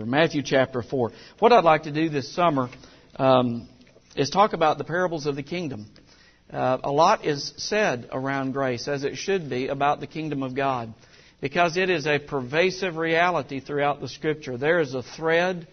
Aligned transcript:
Matthew 0.00 0.42
chapter 0.42 0.82
4. 0.82 1.12
What 1.38 1.52
I'd 1.52 1.62
like 1.62 1.84
to 1.84 1.92
do 1.92 2.08
this 2.08 2.34
summer 2.34 2.68
um, 3.14 3.68
is 4.16 4.28
talk 4.28 4.52
about 4.52 4.76
the 4.76 4.82
parables 4.82 5.24
of 5.26 5.36
the 5.36 5.44
kingdom. 5.44 5.86
Uh, 6.52 6.78
a 6.82 6.90
lot 6.90 7.24
is 7.24 7.54
said 7.58 8.08
around 8.10 8.54
grace, 8.54 8.88
as 8.88 9.04
it 9.04 9.14
should 9.14 9.48
be, 9.48 9.68
about 9.68 10.00
the 10.00 10.08
kingdom 10.08 10.42
of 10.42 10.56
God, 10.56 10.92
because 11.40 11.76
it 11.76 11.90
is 11.90 12.08
a 12.08 12.18
pervasive 12.18 12.96
reality 12.96 13.60
throughout 13.60 14.00
the 14.00 14.08
Scripture. 14.08 14.58
There 14.58 14.80
is 14.80 14.94
a 14.94 15.04
thread 15.04 15.68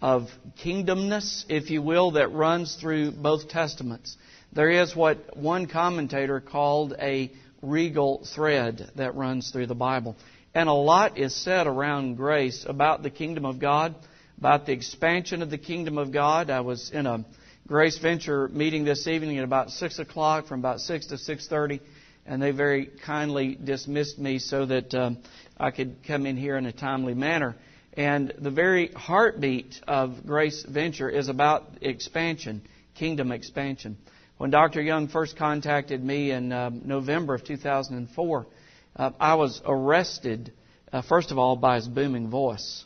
of 0.00 0.30
kingdomness, 0.64 1.44
if 1.50 1.68
you 1.68 1.82
will, 1.82 2.12
that 2.12 2.32
runs 2.32 2.76
through 2.76 3.10
both 3.10 3.50
Testaments. 3.50 4.16
There 4.54 4.70
is 4.70 4.96
what 4.96 5.36
one 5.36 5.66
commentator 5.66 6.40
called 6.40 6.94
a 6.98 7.30
regal 7.60 8.26
thread 8.34 8.90
that 8.96 9.16
runs 9.16 9.50
through 9.50 9.66
the 9.66 9.74
Bible. 9.74 10.16
And 10.56 10.70
a 10.70 10.72
lot 10.72 11.18
is 11.18 11.34
said 11.34 11.66
around 11.66 12.16
grace 12.16 12.64
about 12.66 13.02
the 13.02 13.10
kingdom 13.10 13.44
of 13.44 13.58
God, 13.58 13.94
about 14.38 14.64
the 14.64 14.72
expansion 14.72 15.42
of 15.42 15.50
the 15.50 15.58
kingdom 15.58 15.98
of 15.98 16.12
God. 16.12 16.48
I 16.48 16.62
was 16.62 16.90
in 16.94 17.04
a 17.04 17.26
Grace 17.68 17.98
Venture 17.98 18.48
meeting 18.48 18.82
this 18.82 19.06
evening 19.06 19.36
at 19.36 19.44
about 19.44 19.68
six 19.68 19.98
o'clock, 19.98 20.46
from 20.46 20.60
about 20.60 20.80
six 20.80 21.08
to 21.08 21.18
six 21.18 21.46
thirty, 21.46 21.82
and 22.24 22.40
they 22.40 22.52
very 22.52 22.86
kindly 23.04 23.58
dismissed 23.62 24.18
me 24.18 24.38
so 24.38 24.64
that 24.64 24.94
um, 24.94 25.18
I 25.58 25.72
could 25.72 25.96
come 26.06 26.24
in 26.24 26.38
here 26.38 26.56
in 26.56 26.64
a 26.64 26.72
timely 26.72 27.12
manner. 27.12 27.54
And 27.92 28.32
the 28.38 28.50
very 28.50 28.92
heartbeat 28.92 29.82
of 29.86 30.24
Grace 30.24 30.64
Venture 30.66 31.10
is 31.10 31.28
about 31.28 31.68
expansion, 31.82 32.62
kingdom 32.94 33.30
expansion. 33.30 33.98
When 34.38 34.48
Dr. 34.48 34.80
Young 34.80 35.08
first 35.08 35.36
contacted 35.36 36.02
me 36.02 36.30
in 36.30 36.50
um, 36.50 36.80
November 36.86 37.34
of 37.34 37.44
2004, 37.44 38.46
uh, 38.96 39.10
I 39.20 39.34
was 39.34 39.60
arrested, 39.64 40.52
uh, 40.92 41.02
first 41.02 41.30
of 41.30 41.38
all, 41.38 41.56
by 41.56 41.76
his 41.76 41.86
booming 41.86 42.30
voice. 42.30 42.84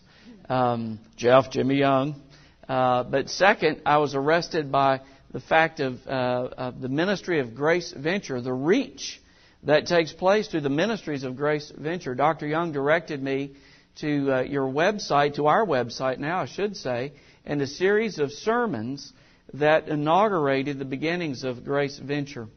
Um, 0.49 0.99
Jeff, 1.17 1.51
Jimmy 1.51 1.77
Young. 1.77 2.21
Uh, 2.69 3.05
but 3.05 3.31
second, 3.31 3.83
I 3.87 3.99
was 3.99 4.15
arrested 4.15 4.71
by 4.73 5.01
the 5.33 5.41
fact 5.41 5.81
of, 5.81 5.99
uh, 6.07 6.49
of 6.57 6.81
the 6.81 6.89
ministry 6.89 7.41
of 7.41 7.55
Grace 7.55 7.93
Venture, 7.97 8.41
the 8.41 8.53
reach 8.53 9.21
that 9.63 9.87
takes 9.87 10.13
place 10.13 10.49
through 10.49 10.63
the 10.63 10.69
ministries 10.69 11.23
of 11.23 11.37
Grace 11.37 11.73
Venture. 11.77 12.15
Dr. 12.15 12.47
Young 12.47 12.73
directed 12.73 13.23
me 13.23 13.53
to 14.01 14.33
uh, 14.33 14.41
your 14.43 14.67
website, 14.67 15.35
to 15.35 15.47
our 15.47 15.65
website 15.65 16.19
now, 16.19 16.41
I 16.41 16.47
should 16.47 16.77
say, 16.77 17.13
and 17.45 17.61
a 17.61 17.67
series 17.67 18.19
of 18.19 18.33
sermons 18.33 19.13
that 19.55 19.89
inaugurated 19.89 20.79
the 20.79 20.85
beginnings 20.85 21.45
of 21.45 21.65
Grace 21.65 21.99
Venture. 21.99 22.49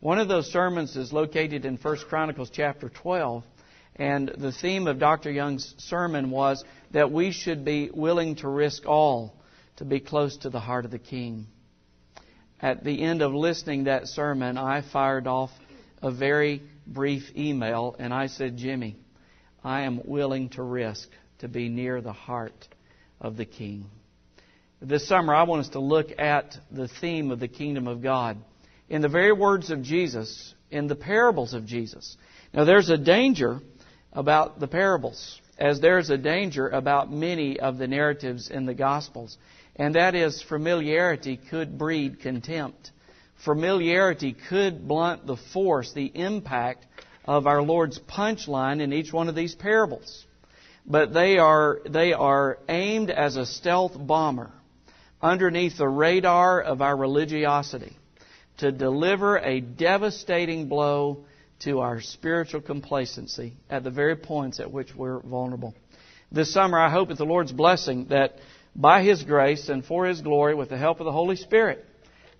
One 0.00 0.18
of 0.18 0.28
those 0.28 0.50
sermons 0.50 0.96
is 0.96 1.12
located 1.12 1.66
in 1.66 1.76
1 1.76 1.96
Chronicles 2.08 2.48
chapter 2.50 2.88
12. 2.88 3.44
And 3.96 4.32
the 4.38 4.50
theme 4.50 4.86
of 4.86 4.98
Dr. 4.98 5.30
Young's 5.30 5.74
sermon 5.76 6.30
was 6.30 6.64
that 6.92 7.12
we 7.12 7.32
should 7.32 7.66
be 7.66 7.90
willing 7.92 8.36
to 8.36 8.48
risk 8.48 8.86
all 8.86 9.36
to 9.76 9.84
be 9.84 10.00
close 10.00 10.38
to 10.38 10.48
the 10.48 10.58
heart 10.58 10.86
of 10.86 10.90
the 10.90 10.98
King. 10.98 11.48
At 12.62 12.82
the 12.82 13.02
end 13.02 13.20
of 13.20 13.34
listening 13.34 13.84
that 13.84 14.08
sermon, 14.08 14.56
I 14.56 14.80
fired 14.80 15.26
off 15.26 15.50
a 16.00 16.10
very 16.10 16.62
brief 16.86 17.24
email 17.36 17.94
and 17.98 18.14
I 18.14 18.28
said, 18.28 18.56
Jimmy, 18.56 18.96
I 19.62 19.82
am 19.82 20.00
willing 20.06 20.48
to 20.50 20.62
risk 20.62 21.10
to 21.40 21.48
be 21.48 21.68
near 21.68 22.00
the 22.00 22.14
heart 22.14 22.68
of 23.20 23.36
the 23.36 23.44
King. 23.44 23.84
This 24.80 25.06
summer, 25.06 25.34
I 25.34 25.42
want 25.42 25.66
us 25.66 25.68
to 25.70 25.80
look 25.80 26.08
at 26.18 26.56
the 26.70 26.88
theme 26.88 27.30
of 27.30 27.38
the 27.38 27.48
kingdom 27.48 27.86
of 27.86 28.02
God 28.02 28.38
in 28.90 29.02
the 29.02 29.08
very 29.08 29.32
words 29.32 29.70
of 29.70 29.82
Jesus, 29.82 30.52
in 30.70 30.88
the 30.88 30.96
parables 30.96 31.54
of 31.54 31.64
Jesus. 31.64 32.16
Now, 32.52 32.64
there's 32.64 32.90
a 32.90 32.98
danger 32.98 33.60
about 34.12 34.58
the 34.58 34.66
parables, 34.66 35.40
as 35.56 35.80
there's 35.80 36.10
a 36.10 36.18
danger 36.18 36.68
about 36.68 37.10
many 37.10 37.60
of 37.60 37.78
the 37.78 37.86
narratives 37.86 38.50
in 38.50 38.66
the 38.66 38.74
Gospels, 38.74 39.38
and 39.76 39.94
that 39.94 40.16
is 40.16 40.42
familiarity 40.42 41.36
could 41.36 41.78
breed 41.78 42.20
contempt. 42.20 42.90
Familiarity 43.44 44.36
could 44.48 44.88
blunt 44.88 45.24
the 45.24 45.36
force, 45.36 45.92
the 45.92 46.10
impact 46.12 46.84
of 47.24 47.46
our 47.46 47.62
Lord's 47.62 48.00
punchline 48.00 48.80
in 48.80 48.92
each 48.92 49.12
one 49.12 49.28
of 49.28 49.36
these 49.36 49.54
parables. 49.54 50.26
But 50.84 51.14
they 51.14 51.38
are, 51.38 51.80
they 51.88 52.12
are 52.12 52.58
aimed 52.68 53.10
as 53.10 53.36
a 53.36 53.46
stealth 53.46 53.92
bomber 53.96 54.50
underneath 55.22 55.78
the 55.78 55.88
radar 55.88 56.60
of 56.60 56.82
our 56.82 56.96
religiosity 56.96 57.96
to 58.60 58.72
deliver 58.72 59.38
a 59.38 59.60
devastating 59.60 60.68
blow 60.68 61.24
to 61.60 61.80
our 61.80 62.00
spiritual 62.00 62.60
complacency 62.60 63.54
at 63.68 63.84
the 63.84 63.90
very 63.90 64.16
points 64.16 64.60
at 64.60 64.70
which 64.70 64.94
we're 64.94 65.20
vulnerable. 65.20 65.74
This 66.32 66.52
summer, 66.52 66.78
I 66.78 66.90
hope 66.90 67.08
with 67.08 67.18
the 67.18 67.24
Lord's 67.24 67.52
blessing 67.52 68.06
that 68.10 68.36
by 68.76 69.02
His 69.02 69.22
grace 69.24 69.68
and 69.68 69.84
for 69.84 70.06
His 70.06 70.20
glory, 70.20 70.54
with 70.54 70.68
the 70.68 70.78
help 70.78 71.00
of 71.00 71.06
the 71.06 71.12
Holy 71.12 71.36
Spirit, 71.36 71.84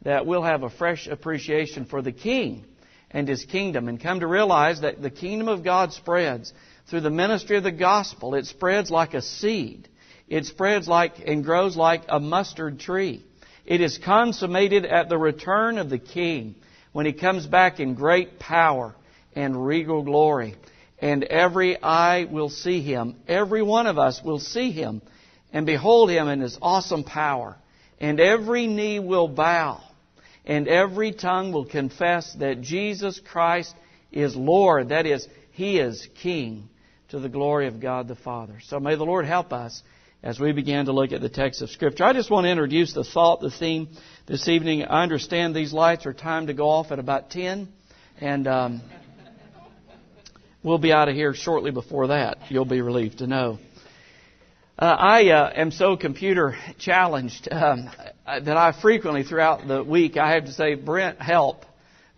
that 0.02 0.26
we'll 0.26 0.42
have 0.42 0.62
a 0.62 0.70
fresh 0.70 1.06
appreciation 1.06 1.86
for 1.86 2.02
the 2.02 2.12
King 2.12 2.64
and 3.10 3.26
His 3.26 3.44
kingdom 3.44 3.88
and 3.88 4.00
come 4.00 4.20
to 4.20 4.26
realize 4.26 4.82
that 4.82 5.02
the 5.02 5.10
kingdom 5.10 5.48
of 5.48 5.64
God 5.64 5.92
spreads 5.92 6.52
through 6.88 7.00
the 7.00 7.10
ministry 7.10 7.56
of 7.56 7.62
the 7.62 7.72
gospel. 7.72 8.34
It 8.34 8.46
spreads 8.46 8.90
like 8.90 9.14
a 9.14 9.22
seed. 9.22 9.88
It 10.28 10.46
spreads 10.46 10.86
like 10.86 11.14
and 11.26 11.44
grows 11.44 11.76
like 11.76 12.02
a 12.08 12.20
mustard 12.20 12.78
tree. 12.78 13.24
It 13.70 13.80
is 13.80 13.98
consummated 13.98 14.84
at 14.84 15.08
the 15.08 15.16
return 15.16 15.78
of 15.78 15.90
the 15.90 15.98
King 16.00 16.56
when 16.90 17.06
he 17.06 17.12
comes 17.12 17.46
back 17.46 17.78
in 17.78 17.94
great 17.94 18.40
power 18.40 18.96
and 19.36 19.64
regal 19.64 20.02
glory. 20.02 20.56
And 20.98 21.22
every 21.22 21.80
eye 21.80 22.24
will 22.28 22.48
see 22.48 22.82
him. 22.82 23.14
Every 23.28 23.62
one 23.62 23.86
of 23.86 23.96
us 23.96 24.20
will 24.24 24.40
see 24.40 24.72
him 24.72 25.02
and 25.52 25.66
behold 25.66 26.10
him 26.10 26.26
in 26.26 26.40
his 26.40 26.58
awesome 26.60 27.04
power. 27.04 27.56
And 28.00 28.18
every 28.18 28.66
knee 28.66 28.98
will 28.98 29.28
bow 29.28 29.80
and 30.44 30.66
every 30.66 31.12
tongue 31.12 31.52
will 31.52 31.64
confess 31.66 32.34
that 32.40 32.62
Jesus 32.62 33.20
Christ 33.20 33.72
is 34.10 34.34
Lord. 34.34 34.88
That 34.88 35.06
is, 35.06 35.28
He 35.52 35.78
is 35.78 36.08
King 36.20 36.68
to 37.10 37.20
the 37.20 37.28
glory 37.28 37.68
of 37.68 37.78
God 37.78 38.08
the 38.08 38.16
Father. 38.16 38.58
So 38.64 38.80
may 38.80 38.96
the 38.96 39.04
Lord 39.04 39.26
help 39.26 39.52
us 39.52 39.80
as 40.22 40.38
we 40.38 40.52
begin 40.52 40.86
to 40.86 40.92
look 40.92 41.12
at 41.12 41.20
the 41.20 41.28
text 41.28 41.62
of 41.62 41.70
Scripture. 41.70 42.04
I 42.04 42.12
just 42.12 42.30
want 42.30 42.44
to 42.44 42.50
introduce 42.50 42.92
the 42.92 43.04
thought, 43.04 43.40
the 43.40 43.50
theme 43.50 43.88
this 44.26 44.48
evening. 44.48 44.84
I 44.84 45.02
understand 45.02 45.54
these 45.54 45.72
lights 45.72 46.04
are 46.04 46.12
timed 46.12 46.48
to 46.48 46.54
go 46.54 46.68
off 46.68 46.92
at 46.92 46.98
about 46.98 47.30
10, 47.30 47.68
and 48.20 48.46
um, 48.46 48.82
we'll 50.62 50.78
be 50.78 50.92
out 50.92 51.08
of 51.08 51.14
here 51.14 51.32
shortly 51.32 51.70
before 51.70 52.08
that. 52.08 52.38
You'll 52.50 52.66
be 52.66 52.82
relieved 52.82 53.18
to 53.18 53.26
know. 53.26 53.58
Uh, 54.78 54.96
I 54.98 55.28
uh, 55.28 55.52
am 55.56 55.70
so 55.70 55.96
computer 55.96 56.56
challenged 56.78 57.48
um, 57.50 57.90
that 58.26 58.56
I 58.56 58.72
frequently 58.80 59.22
throughout 59.22 59.66
the 59.66 59.82
week 59.82 60.16
I 60.16 60.34
have 60.34 60.46
to 60.46 60.52
say, 60.52 60.74
Brent, 60.74 61.20
help. 61.20 61.64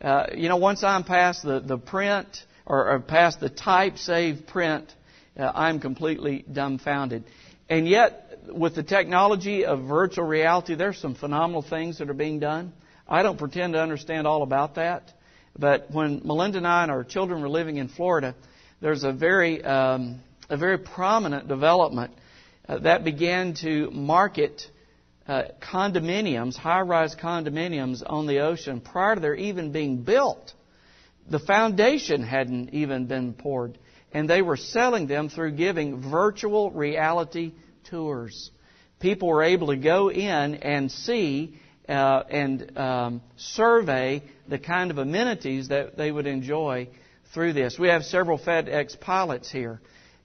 Uh, 0.00 0.26
you 0.36 0.48
know, 0.48 0.56
once 0.56 0.82
I'm 0.82 1.04
past 1.04 1.44
the, 1.44 1.60
the 1.60 1.78
print 1.78 2.26
or, 2.66 2.90
or 2.90 3.00
past 3.00 3.38
the 3.38 3.48
type 3.48 3.98
save 3.98 4.46
print, 4.48 4.92
uh, 5.38 5.50
I'm 5.54 5.80
completely 5.80 6.44
dumbfounded. 6.52 7.24
And 7.68 7.88
yet, 7.88 8.38
with 8.48 8.74
the 8.74 8.82
technology 8.82 9.64
of 9.64 9.82
virtual 9.84 10.26
reality, 10.26 10.74
there's 10.74 10.98
some 10.98 11.14
phenomenal 11.14 11.62
things 11.62 11.98
that 11.98 12.10
are 12.10 12.14
being 12.14 12.38
done. 12.38 12.72
I 13.08 13.22
don't 13.22 13.38
pretend 13.38 13.74
to 13.74 13.80
understand 13.80 14.26
all 14.26 14.42
about 14.42 14.76
that. 14.76 15.12
But 15.58 15.90
when 15.90 16.22
Melinda 16.24 16.58
and 16.58 16.66
I 16.66 16.82
and 16.82 16.90
our 16.90 17.04
children 17.04 17.42
were 17.42 17.48
living 17.48 17.76
in 17.76 17.88
Florida, 17.88 18.34
there's 18.80 19.04
a 19.04 19.12
very, 19.12 19.62
um, 19.62 20.20
a 20.48 20.56
very 20.56 20.78
prominent 20.78 21.46
development 21.48 22.12
uh, 22.68 22.78
that 22.78 23.04
began 23.04 23.54
to 23.54 23.90
market 23.90 24.62
uh, 25.28 25.44
condominiums, 25.60 26.56
high-rise 26.56 27.14
condominiums 27.14 28.02
on 28.04 28.26
the 28.26 28.40
ocean 28.40 28.80
prior 28.80 29.14
to 29.14 29.20
their 29.20 29.34
even 29.34 29.72
being 29.72 30.02
built. 30.02 30.52
The 31.30 31.38
foundation 31.38 32.22
hadn't 32.22 32.70
even 32.70 33.06
been 33.06 33.34
poured 33.34 33.78
and 34.12 34.28
they 34.28 34.42
were 34.42 34.56
selling 34.56 35.06
them 35.06 35.28
through 35.28 35.52
giving 35.52 36.10
virtual 36.10 36.70
reality 36.70 37.52
tours. 37.84 38.50
People 39.00 39.28
were 39.28 39.42
able 39.42 39.68
to 39.68 39.76
go 39.76 40.10
in 40.10 40.54
and 40.56 40.90
see 40.90 41.58
uh, 41.88 42.22
and 42.30 42.78
um, 42.78 43.22
survey 43.36 44.22
the 44.48 44.58
kind 44.58 44.90
of 44.90 44.98
amenities 44.98 45.68
that 45.68 45.96
they 45.96 46.12
would 46.12 46.26
enjoy 46.26 46.88
through 47.34 47.52
this. 47.52 47.78
We 47.78 47.88
have 47.88 48.04
several 48.04 48.38
FedEx 48.38 49.00
pilots 49.00 49.50
here, 49.50 49.80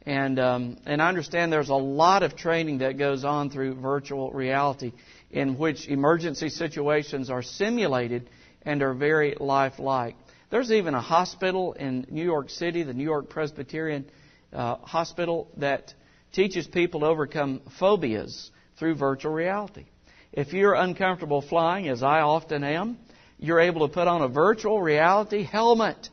and 0.06 0.40
um, 0.40 0.78
and 0.86 1.02
I 1.02 1.08
understand 1.08 1.52
there's 1.52 1.70
a 1.70 1.76
lot 1.76 2.22
of 2.24 2.36
training 2.36 2.80
that 2.80 2.98
goes 2.98 3.24
on 3.24 3.50
through 3.50 3.76
virtual 3.76 4.32
reality, 4.32 4.94
in 5.32 5.58
which 5.58 5.88
emergency 5.88 6.50
situations 6.50 7.30
are 7.30 7.42
simulated 7.42 8.30
and 8.62 8.84
are 8.84 8.94
very 8.94 9.36
lifelike. 9.40 10.16
There's 10.50 10.72
even 10.72 10.94
a 10.94 11.02
hospital 11.02 11.74
in 11.74 12.08
New 12.10 12.24
York 12.24 12.50
City, 12.50 12.84
the 12.84 12.94
New 12.94 13.04
York 13.04 13.30
Presbyterian 13.30 14.06
uh, 14.54 14.76
Hospital, 14.78 15.50
that 15.58 15.94
teaches 16.32 16.66
people 16.66 17.02
to 17.02 17.08
overcome 17.08 17.62
phobias 17.80 18.50
through 18.80 18.96
virtual 18.96 19.34
reality. 19.34 19.86
If 20.32 20.54
you're 20.54 20.74
uncomfortable 20.74 21.42
flying, 21.42 21.90
as 21.90 22.02
I 22.02 22.22
often 22.22 22.64
am, 22.64 22.98
you're 23.40 23.60
able 23.60 23.86
to 23.86 23.94
put 23.94 24.08
on 24.08 24.22
a 24.22 24.30
virtual 24.30 24.82
reality 24.82 25.44
helmet 25.44 26.10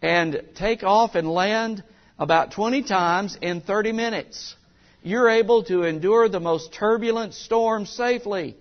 and 0.00 0.42
take 0.56 0.82
off 0.82 1.14
and 1.14 1.30
land 1.30 1.84
about 2.18 2.50
20 2.52 2.82
times 2.82 3.38
in 3.40 3.60
30 3.60 3.92
minutes. 3.92 4.56
you're 5.04 5.28
able 5.28 5.64
to 5.64 5.82
endure 5.82 6.28
the 6.28 6.40
most 6.40 6.72
turbulent 6.72 7.34
storm 7.34 7.86
safely 7.86 8.56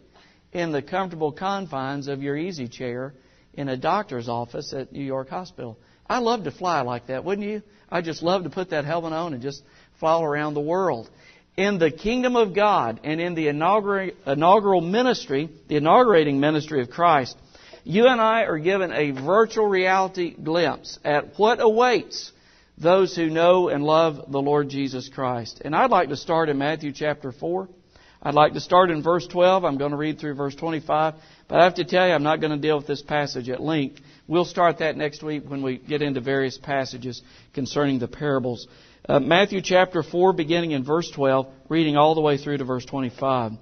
in 0.53 0.71
the 0.71 0.81
comfortable 0.81 1.31
confines 1.31 2.07
of 2.07 2.21
your 2.21 2.35
easy 2.35 2.67
chair 2.67 3.13
in 3.53 3.69
a 3.69 3.77
doctor's 3.77 4.29
office 4.29 4.73
at 4.73 4.91
New 4.91 5.03
York 5.03 5.29
Hospital. 5.29 5.77
I 6.09 6.19
love 6.19 6.43
to 6.45 6.51
fly 6.51 6.81
like 6.81 7.07
that, 7.07 7.23
wouldn't 7.23 7.47
you? 7.47 7.61
I 7.89 8.01
just 8.01 8.23
love 8.23 8.43
to 8.43 8.49
put 8.49 8.69
that 8.71 8.85
helmet 8.85 9.13
on 9.13 9.33
and 9.33 9.41
just 9.41 9.63
fly 9.99 10.21
around 10.21 10.53
the 10.53 10.61
world. 10.61 11.09
In 11.57 11.79
the 11.79 11.91
kingdom 11.91 12.35
of 12.35 12.55
God 12.55 13.01
and 13.03 13.19
in 13.19 13.35
the 13.35 13.49
inaugural 13.49 14.81
ministry, 14.81 15.49
the 15.67 15.75
inaugurating 15.75 16.39
ministry 16.39 16.81
of 16.81 16.89
Christ, 16.89 17.37
you 17.83 18.07
and 18.07 18.21
I 18.21 18.43
are 18.43 18.59
given 18.59 18.91
a 18.93 19.11
virtual 19.11 19.67
reality 19.67 20.31
glimpse 20.31 20.97
at 21.03 21.37
what 21.37 21.61
awaits 21.61 22.31
those 22.77 23.15
who 23.15 23.29
know 23.29 23.69
and 23.69 23.83
love 23.83 24.31
the 24.31 24.41
Lord 24.41 24.69
Jesus 24.69 25.09
Christ. 25.09 25.61
And 25.63 25.75
I'd 25.75 25.91
like 25.91 26.09
to 26.09 26.15
start 26.15 26.49
in 26.49 26.57
Matthew 26.57 26.93
chapter 26.93 27.31
4. 27.31 27.67
I'd 28.23 28.35
like 28.35 28.53
to 28.53 28.59
start 28.59 28.91
in 28.91 29.01
verse 29.01 29.25
12. 29.25 29.65
I'm 29.65 29.79
going 29.79 29.91
to 29.91 29.97
read 29.97 30.19
through 30.19 30.35
verse 30.35 30.53
25. 30.53 31.15
But 31.47 31.59
I 31.59 31.63
have 31.63 31.73
to 31.75 31.83
tell 31.83 32.07
you, 32.07 32.13
I'm 32.13 32.21
not 32.21 32.39
going 32.39 32.51
to 32.51 32.57
deal 32.57 32.77
with 32.77 32.85
this 32.85 33.01
passage 33.01 33.49
at 33.49 33.59
length. 33.59 33.99
We'll 34.27 34.45
start 34.45 34.77
that 34.77 34.95
next 34.95 35.23
week 35.23 35.43
when 35.47 35.63
we 35.63 35.77
get 35.77 36.03
into 36.03 36.21
various 36.21 36.57
passages 36.57 37.23
concerning 37.53 37.97
the 37.97 38.07
parables. 38.07 38.67
Uh, 39.09 39.19
Matthew 39.19 39.61
chapter 39.63 40.03
4, 40.03 40.33
beginning 40.33 40.71
in 40.71 40.83
verse 40.83 41.09
12, 41.09 41.47
reading 41.67 41.97
all 41.97 42.13
the 42.13 42.21
way 42.21 42.37
through 42.37 42.57
to 42.57 42.63
verse 42.63 42.85
25. 42.85 43.53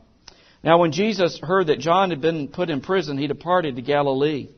Now, 0.61 0.77
when 0.77 0.91
Jesus 0.91 1.39
heard 1.41 1.67
that 1.67 1.79
John 1.79 2.09
had 2.09 2.19
been 2.19 2.49
put 2.49 2.69
in 2.69 2.81
prison, 2.81 3.17
he 3.17 3.27
departed 3.27 3.77
to 3.77 3.81
Galilee. 3.81 4.49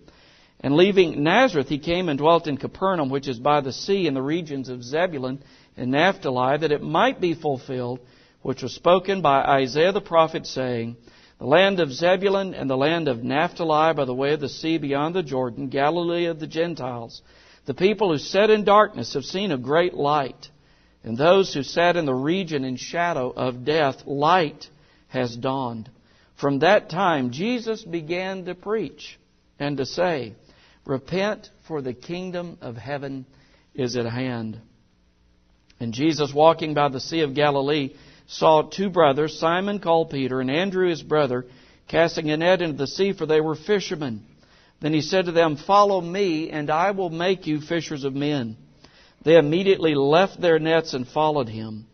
And 0.62 0.76
leaving 0.76 1.24
Nazareth, 1.24 1.68
he 1.68 1.78
came 1.78 2.10
and 2.10 2.18
dwelt 2.18 2.48
in 2.48 2.58
Capernaum, 2.58 3.12
which 3.12 3.28
is 3.28 3.38
by 3.38 3.62
the 3.62 3.74
sea 3.74 4.08
in 4.08 4.16
the 4.16 4.22
regions 4.22 4.68
of 4.68 4.84
Zebulun 4.84 5.44
and 5.78 5.92
Naphtali, 5.92 6.58
that 6.58 6.72
it 6.72 6.82
might 6.82 7.22
be 7.22 7.36
fulfilled, 7.36 8.00
which 8.42 8.64
was 8.64 8.74
spoken 8.74 9.22
by 9.22 9.42
Isaiah 9.42 9.92
the 9.92 10.02
prophet, 10.02 10.46
saying, 10.48 10.98
the 11.42 11.48
land 11.48 11.80
of 11.80 11.92
Zebulun 11.92 12.54
and 12.54 12.70
the 12.70 12.78
land 12.78 13.08
of 13.08 13.24
Naphtali 13.24 13.96
by 13.96 14.06
the 14.06 14.14
way 14.14 14.34
of 14.34 14.42
the 14.42 14.48
sea 14.48 14.78
beyond 14.78 15.16
the 15.16 15.24
Jordan, 15.24 15.70
Galilee 15.70 16.26
of 16.26 16.40
the 16.40 16.46
Gentiles. 16.46 17.24
The 17.66 17.74
people 17.74 18.12
who 18.12 18.20
sat 18.20 18.52
in 18.52 18.64
darkness 18.64 19.16
have 19.16 19.26
seen 19.26 19.52
a 19.52 19.58
great 19.58 19.96
light. 19.96 20.50
And 21.04 21.18
those 21.18 21.52
who 21.52 21.64
sat 21.64 21.96
in 21.98 22.06
the 22.06 22.14
region 22.14 22.64
in 22.64 22.76
shadow 22.76 23.32
of 23.32 23.66
death, 23.66 24.06
light 24.06 24.70
has 25.08 25.36
dawned. 25.36 25.90
From 26.36 26.60
that 26.60 26.92
time, 26.92 27.32
Jesus 27.32 27.84
began 27.84 28.46
to 28.46 28.54
preach 28.54 29.18
and 29.58 29.78
to 29.78 29.86
say, 29.88 30.36
Repent, 30.86 31.50
for 31.68 31.82
the 31.82 31.94
kingdom 31.94 32.60
of 32.62 32.76
heaven 32.76 33.26
is 33.74 33.96
at 33.96 34.06
hand. 34.06 34.60
And 35.80 35.92
Jesus, 35.92 36.32
walking 36.32 36.76
by 36.76 36.90
the 36.90 37.00
Sea 37.00 37.22
of 37.22 37.34
Galilee, 37.34 37.96
saw 38.32 38.62
two 38.62 38.90
brothers, 38.90 39.38
Simon 39.38 39.80
called 39.80 40.10
Peter, 40.10 40.40
and 40.40 40.50
Andrew 40.50 40.88
his 40.88 41.04
brother, 41.04 41.46
casting 41.90 42.32
a 42.32 42.38
net 42.38 42.62
into 42.62 42.78
the 42.78 42.88
sea, 42.88 43.12
for 43.12 43.26
they 43.26 43.42
were 43.42 43.56
fishermen. 43.56 44.24
Then 44.80 44.94
he 44.94 45.02
said 45.02 45.26
to 45.26 45.34
them, 45.34 45.58
Follow 45.58 46.00
me, 46.00 46.50
and 46.50 46.70
I 46.70 46.92
will 46.92 47.10
make 47.10 47.46
you 47.46 47.60
fishers 47.60 48.06
of 48.06 48.16
men. 48.16 48.56
They 49.24 49.38
immediately 49.38 49.96
left 49.96 50.40
their 50.40 50.60
nets 50.60 50.94
and 50.94 51.06
followed 51.06 51.50
him. 51.50 51.88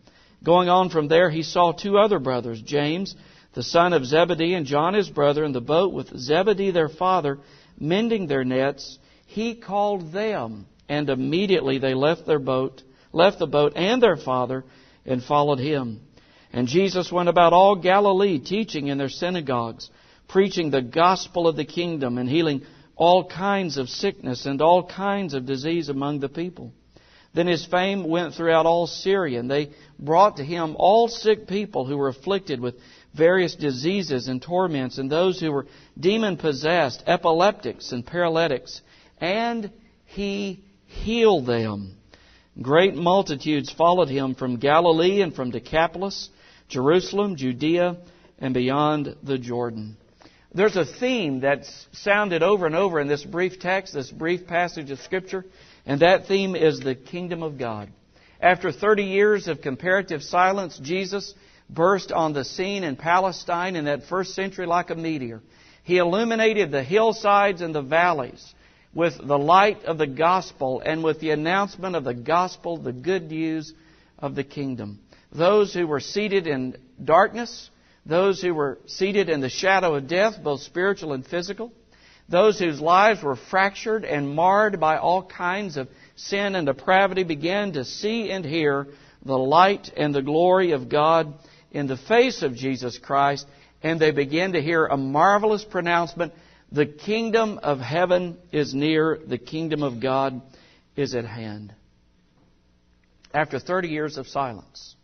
Going 0.43 0.69
on 0.69 0.89
from 0.89 1.07
there, 1.07 1.31
he 1.31 1.41
saw 1.41 1.71
two 1.71 1.97
other 1.97 2.19
brothers, 2.19 2.61
James, 2.61 3.15
the 3.53 3.63
son 3.63 3.91
of 3.93 4.05
Zebedee, 4.05 4.53
and 4.53 4.67
John 4.67 4.93
his 4.93 5.09
brother, 5.09 5.43
in 5.43 5.53
the 5.53 5.59
boat 5.59 5.91
with 5.91 6.15
Zebedee 6.15 6.69
their 6.69 6.87
father, 6.87 7.39
mending 7.79 8.27
their 8.27 8.43
nets. 8.43 8.99
He 9.25 9.55
called 9.55 10.13
them, 10.13 10.67
and 10.87 11.09
immediately 11.09 11.79
they 11.79 11.95
left 11.95 12.27
their 12.27 12.39
boat, 12.39 12.83
left 13.11 13.39
the 13.39 13.47
boat 13.47 13.73
and 13.75 14.03
their 14.03 14.17
father, 14.17 14.63
and 15.03 15.23
followed 15.23 15.59
him. 15.59 16.01
And 16.53 16.67
Jesus 16.67 17.11
went 17.11 17.29
about 17.29 17.53
all 17.53 17.75
Galilee, 17.75 18.39
teaching 18.39 18.88
in 18.88 18.97
their 18.97 19.09
synagogues, 19.09 19.89
preaching 20.27 20.69
the 20.69 20.81
gospel 20.81 21.47
of 21.47 21.55
the 21.55 21.65
kingdom, 21.65 22.17
and 22.17 22.29
healing 22.29 22.63
all 22.95 23.25
kinds 23.25 23.77
of 23.77 23.89
sickness 23.89 24.45
and 24.45 24.61
all 24.61 24.83
kinds 24.83 25.33
of 25.33 25.45
disease 25.45 25.89
among 25.89 26.19
the 26.19 26.29
people. 26.29 26.71
Then 27.33 27.47
his 27.47 27.65
fame 27.65 28.07
went 28.07 28.33
throughout 28.33 28.65
all 28.65 28.88
Syria, 28.88 29.39
and 29.39 29.51
they 29.51 29.69
brought 29.99 30.38
to 30.38 30.44
him 30.44 30.75
all 30.79 31.07
sick 31.07 31.47
people 31.47 31.85
who 31.85 31.97
were 31.97 32.07
afflicted 32.07 32.59
with 32.59 32.75
various 33.13 33.55
diseases 33.55 34.27
and 34.27 34.41
torments, 34.41 34.97
and 34.97 35.11
those 35.11 35.39
who 35.39 35.51
were 35.51 35.67
demon 35.99 36.38
possessed, 36.38 37.03
epileptics 37.05 37.91
and 37.91 38.05
paralytics, 38.05 38.81
and 39.19 39.71
he 40.05 40.63
healed 40.88 41.45
them. 41.45 41.97
Great 42.59 42.95
multitudes 42.95 43.71
followed 43.71 44.09
him 44.09 44.33
from 44.33 44.57
Galilee 44.57 45.21
and 45.21 45.35
from 45.35 45.51
Decapolis 45.51 46.29
Jerusalem, 46.67 47.35
Judea, 47.35 47.97
and 48.39 48.53
beyond 48.53 49.15
the 49.23 49.37
Jordan. 49.37 49.97
There's 50.53 50.75
a 50.75 50.85
theme 50.85 51.41
that's 51.41 51.87
sounded 51.91 52.43
over 52.43 52.65
and 52.65 52.75
over 52.75 52.99
in 52.99 53.07
this 53.07 53.23
brief 53.23 53.59
text, 53.59 53.93
this 53.93 54.11
brief 54.11 54.47
passage 54.47 54.91
of 54.91 54.99
Scripture, 54.99 55.45
and 55.85 56.01
that 56.01 56.27
theme 56.27 56.55
is 56.55 56.79
the 56.79 56.95
kingdom 56.95 57.43
of 57.43 57.57
God. 57.57 57.89
After 58.41 58.71
30 58.71 59.03
years 59.03 59.47
of 59.47 59.61
comparative 59.61 60.23
silence, 60.23 60.79
Jesus 60.81 61.33
burst 61.69 62.11
on 62.11 62.33
the 62.33 62.43
scene 62.43 62.83
in 62.83 62.95
Palestine 62.95 63.75
in 63.75 63.85
that 63.85 64.05
first 64.05 64.35
century 64.35 64.65
like 64.65 64.89
a 64.89 64.95
meteor. 64.95 65.41
He 65.83 65.97
illuminated 65.97 66.71
the 66.71 66.83
hillsides 66.83 67.61
and 67.61 67.73
the 67.73 67.81
valleys 67.81 68.53
with 68.93 69.17
the 69.25 69.37
light 69.37 69.85
of 69.85 69.97
the 69.97 70.07
gospel 70.07 70.81
and 70.85 71.03
with 71.03 71.19
the 71.19 71.31
announcement 71.31 71.95
of 71.95 72.03
the 72.03 72.13
gospel, 72.13 72.77
the 72.77 72.93
good 72.93 73.29
news 73.29 73.73
of 74.19 74.35
the 74.35 74.43
kingdom 74.43 74.99
those 75.37 75.73
who 75.73 75.87
were 75.87 75.99
seated 75.99 76.47
in 76.47 76.77
darkness, 77.03 77.69
those 78.05 78.41
who 78.41 78.53
were 78.53 78.79
seated 78.85 79.29
in 79.29 79.41
the 79.41 79.49
shadow 79.49 79.95
of 79.95 80.07
death, 80.07 80.41
both 80.43 80.61
spiritual 80.61 81.13
and 81.13 81.25
physical, 81.25 81.71
those 82.29 82.59
whose 82.59 82.81
lives 82.81 83.23
were 83.23 83.35
fractured 83.35 84.03
and 84.03 84.29
marred 84.29 84.79
by 84.79 84.97
all 84.97 85.23
kinds 85.23 85.77
of 85.77 85.87
sin 86.15 86.55
and 86.55 86.65
depravity 86.65 87.23
began 87.23 87.73
to 87.73 87.85
see 87.85 88.31
and 88.31 88.43
hear 88.43 88.87
the 89.25 89.37
light 89.37 89.91
and 89.95 90.13
the 90.13 90.21
glory 90.21 90.71
of 90.71 90.89
God 90.89 91.33
in 91.71 91.87
the 91.87 91.97
face 91.97 92.43
of 92.43 92.55
Jesus 92.55 92.97
Christ, 92.97 93.45
and 93.81 93.99
they 93.99 94.11
began 94.11 94.53
to 94.53 94.61
hear 94.61 94.85
a 94.85 94.97
marvelous 94.97 95.63
pronouncement 95.63 96.33
the 96.71 96.85
kingdom 96.85 97.59
of 97.63 97.79
heaven 97.79 98.37
is 98.51 98.73
near, 98.73 99.19
the 99.25 99.37
kingdom 99.37 99.83
of 99.83 100.01
God 100.01 100.41
is 100.97 101.15
at 101.15 101.25
hand. 101.25 101.73
After 103.33 103.57
30 103.59 103.87
years 103.87 104.17
of 104.17 104.27
silence, 104.27 104.96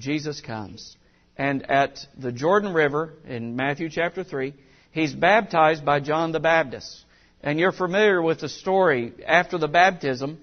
Jesus 0.00 0.40
comes. 0.40 0.96
And 1.36 1.70
at 1.70 2.06
the 2.18 2.32
Jordan 2.32 2.72
River 2.74 3.14
in 3.26 3.56
Matthew 3.56 3.88
chapter 3.88 4.24
3, 4.24 4.52
he's 4.92 5.14
baptized 5.14 5.84
by 5.84 6.00
John 6.00 6.32
the 6.32 6.40
Baptist. 6.40 7.04
And 7.42 7.58
you're 7.58 7.72
familiar 7.72 8.20
with 8.20 8.40
the 8.40 8.48
story. 8.48 9.12
After 9.26 9.56
the 9.56 9.68
baptism, 9.68 10.38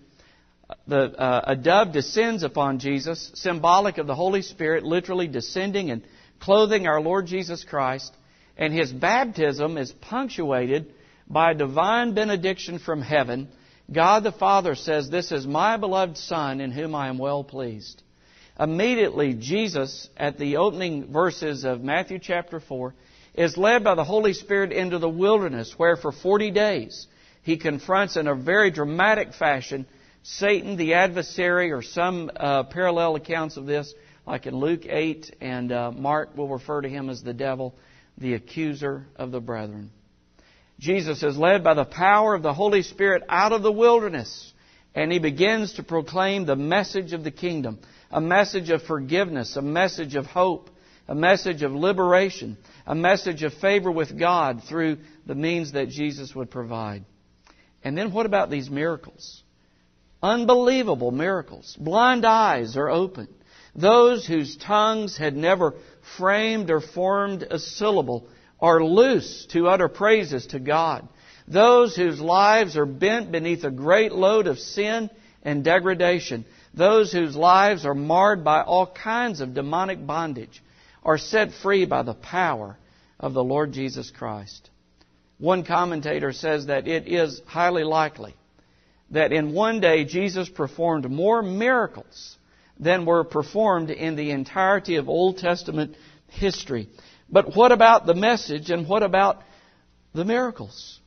the, 0.87 1.19
uh, 1.19 1.41
a 1.47 1.55
dove 1.55 1.93
descends 1.93 2.43
upon 2.43 2.79
Jesus, 2.79 3.31
symbolic 3.35 3.97
of 3.99 4.07
the 4.07 4.15
Holy 4.15 4.41
Spirit, 4.41 4.83
literally 4.83 5.27
descending 5.27 5.91
and 5.91 6.03
clothing 6.39 6.87
our 6.87 6.99
Lord 6.99 7.27
Jesus 7.27 7.63
Christ. 7.63 8.13
And 8.57 8.73
his 8.73 8.91
baptism 8.91 9.77
is 9.77 9.91
punctuated 9.91 10.93
by 11.27 11.51
a 11.51 11.55
divine 11.55 12.13
benediction 12.13 12.79
from 12.79 13.01
heaven. 13.01 13.49
God 13.91 14.23
the 14.23 14.31
Father 14.31 14.75
says, 14.75 15.09
This 15.09 15.31
is 15.31 15.45
my 15.45 15.77
beloved 15.77 16.17
Son 16.17 16.59
in 16.59 16.71
whom 16.71 16.95
I 16.95 17.09
am 17.09 17.17
well 17.17 17.43
pleased. 17.43 18.01
Immediately, 18.59 19.35
Jesus, 19.35 20.09
at 20.17 20.37
the 20.37 20.57
opening 20.57 21.11
verses 21.11 21.63
of 21.63 21.81
Matthew 21.81 22.19
chapter 22.19 22.59
4, 22.59 22.93
is 23.35 23.55
led 23.55 23.83
by 23.83 23.93
the 23.93 24.03
Holy 24.03 24.33
Spirit 24.33 24.71
into 24.71 24.97
the 24.97 25.09
wilderness, 25.09 25.73
where 25.77 25.95
for 25.95 26.11
40 26.11 26.51
days 26.51 27.07
he 27.43 27.57
confronts 27.57 28.17
in 28.17 28.27
a 28.27 28.35
very 28.35 28.71
dramatic 28.71 29.33
fashion 29.33 29.85
Satan, 30.23 30.75
the 30.75 30.95
adversary, 30.95 31.71
or 31.71 31.81
some 31.81 32.29
uh, 32.35 32.63
parallel 32.63 33.15
accounts 33.15 33.55
of 33.55 33.65
this, 33.65 33.93
like 34.25 34.45
in 34.45 34.55
Luke 34.55 34.85
8, 34.85 35.37
and 35.39 35.71
uh, 35.71 35.91
Mark 35.91 36.35
will 36.35 36.49
refer 36.49 36.81
to 36.81 36.89
him 36.89 37.09
as 37.09 37.23
the 37.23 37.33
devil, 37.33 37.73
the 38.17 38.33
accuser 38.33 39.05
of 39.15 39.31
the 39.31 39.39
brethren. 39.39 39.89
Jesus 40.79 41.23
is 41.23 41.37
led 41.37 41.63
by 41.63 41.75
the 41.75 41.85
power 41.85 42.35
of 42.35 42.43
the 42.43 42.53
Holy 42.53 42.81
Spirit 42.81 43.23
out 43.29 43.53
of 43.53 43.63
the 43.63 43.71
wilderness, 43.71 44.51
and 44.97 45.11
he 45.11 45.19
begins 45.19 45.73
to 45.73 45.83
proclaim 45.83 46.45
the 46.45 46.55
message 46.55 47.13
of 47.13 47.23
the 47.23 47.31
kingdom 47.31 47.79
a 48.09 48.19
message 48.19 48.69
of 48.69 48.81
forgiveness, 48.83 49.57
a 49.57 49.61
message 49.61 50.15
of 50.15 50.25
hope, 50.25 50.69
a 51.09 51.13
message 51.13 51.61
of 51.61 51.73
liberation, 51.73 52.57
a 52.85 52.95
message 52.95 53.43
of 53.43 53.53
favor 53.55 53.91
with 53.91 54.17
God 54.17 54.63
through 54.63 54.97
the 55.25 55.35
means 55.35 55.73
that 55.73 55.89
Jesus 55.89 56.33
would 56.33 56.49
provide. 56.49 57.03
And 57.83 57.97
then 57.97 58.13
what 58.13 58.25
about 58.25 58.49
these 58.49 58.69
miracles? 58.69 59.43
Unbelievable 60.23 61.11
miracles. 61.11 61.77
Blind 61.77 62.25
eyes 62.25 62.77
are 62.77 62.89
opened. 62.89 63.35
Those 63.75 64.25
whose 64.25 64.55
tongues 64.55 65.17
had 65.17 65.35
never 65.35 65.75
framed 66.17 66.71
or 66.71 66.79
formed 66.79 67.43
a 67.43 67.59
syllable 67.59 68.29
are 68.61 68.81
loose 68.81 69.45
to 69.51 69.67
utter 69.67 69.89
praises 69.89 70.47
to 70.47 70.59
God. 70.59 71.07
Those 71.47 71.95
whose 71.95 72.19
lives 72.19 72.75
are 72.75 72.85
bent 72.85 73.31
beneath 73.31 73.63
a 73.63 73.71
great 73.71 74.11
load 74.11 74.47
of 74.47 74.59
sin 74.59 75.09
and 75.43 75.63
degradation 75.63 76.45
those 76.77 77.11
whose 77.11 77.35
lives 77.35 77.85
are 77.85 77.95
marred 77.95 78.43
by 78.43 78.61
all 78.61 78.85
kinds 78.85 79.41
of 79.41 79.55
demonic 79.55 80.05
bondage, 80.05 80.63
are 81.03 81.17
set 81.17 81.51
free 81.51 81.85
by 81.85 82.03
the 82.03 82.13
power 82.13 82.77
of 83.19 83.33
the 83.33 83.43
Lord 83.43 83.71
Jesus 83.71 84.11
Christ. 84.11 84.69
One 85.39 85.63
commentator 85.63 86.31
says 86.33 86.67
that 86.67 86.87
it 86.87 87.07
is 87.07 87.41
highly 87.45 87.83
likely 87.83 88.35
that 89.11 89.31
in 89.31 89.53
one 89.53 89.79
day 89.79 90.03
Jesus 90.03 90.49
performed 90.49 91.09
more 91.09 91.41
miracles 91.41 92.37
than 92.79 93.05
were 93.05 93.23
performed 93.23 93.89
in 93.89 94.15
the 94.15 94.31
entirety 94.31 94.97
of 94.97 95.09
Old 95.09 95.37
Testament 95.37 95.95
history. 96.27 96.89
But 97.29 97.55
what 97.55 97.71
about 97.71 98.05
the 98.05 98.13
message 98.13 98.69
and 98.69 98.87
what 98.87 99.01
about 99.01 99.41
the 100.13 100.25
miracles? 100.25 100.99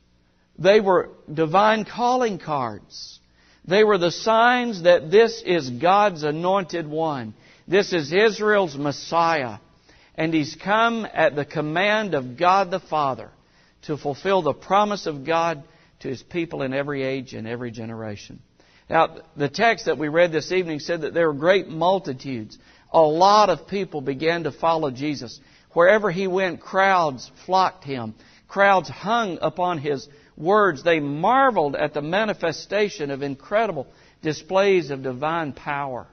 They 0.57 0.79
were 0.79 1.09
divine 1.31 1.85
calling 1.85 2.39
cards. 2.39 3.19
They 3.65 3.83
were 3.83 3.97
the 3.97 4.11
signs 4.11 4.83
that 4.83 5.11
this 5.11 5.41
is 5.45 5.69
God's 5.69 6.23
anointed 6.23 6.87
one. 6.87 7.33
This 7.67 7.93
is 7.93 8.11
Israel's 8.11 8.75
Messiah. 8.75 9.57
And 10.15 10.33
he's 10.33 10.55
come 10.55 11.07
at 11.11 11.35
the 11.35 11.45
command 11.45 12.15
of 12.15 12.37
God 12.37 12.69
the 12.69 12.79
Father 12.79 13.29
to 13.83 13.97
fulfill 13.97 14.41
the 14.41 14.53
promise 14.53 15.05
of 15.05 15.25
God 15.25 15.63
to 16.01 16.07
his 16.07 16.21
people 16.21 16.63
in 16.63 16.73
every 16.73 17.03
age 17.03 17.33
and 17.33 17.47
every 17.47 17.71
generation. 17.71 18.39
Now, 18.89 19.17
the 19.37 19.49
text 19.49 19.85
that 19.85 19.97
we 19.97 20.09
read 20.09 20.31
this 20.31 20.51
evening 20.51 20.79
said 20.79 21.01
that 21.01 21.13
there 21.13 21.27
were 21.27 21.39
great 21.39 21.69
multitudes. 21.69 22.57
A 22.91 22.99
lot 22.99 23.49
of 23.49 23.67
people 23.67 24.01
began 24.01 24.43
to 24.43 24.51
follow 24.51 24.91
Jesus. 24.91 25.39
Wherever 25.71 26.11
he 26.11 26.27
went, 26.27 26.59
crowds 26.59 27.31
flocked 27.45 27.85
him. 27.85 28.15
Crowds 28.49 28.89
hung 28.89 29.37
upon 29.41 29.77
his 29.77 30.09
words. 30.37 30.83
They 30.83 30.99
marveled 30.99 31.75
at 31.75 31.93
the 31.93 32.01
manifestation 32.01 33.11
of 33.11 33.21
incredible 33.21 33.87
displays 34.21 34.91
of 34.91 35.03
divine 35.03 35.53
power. 35.53 36.07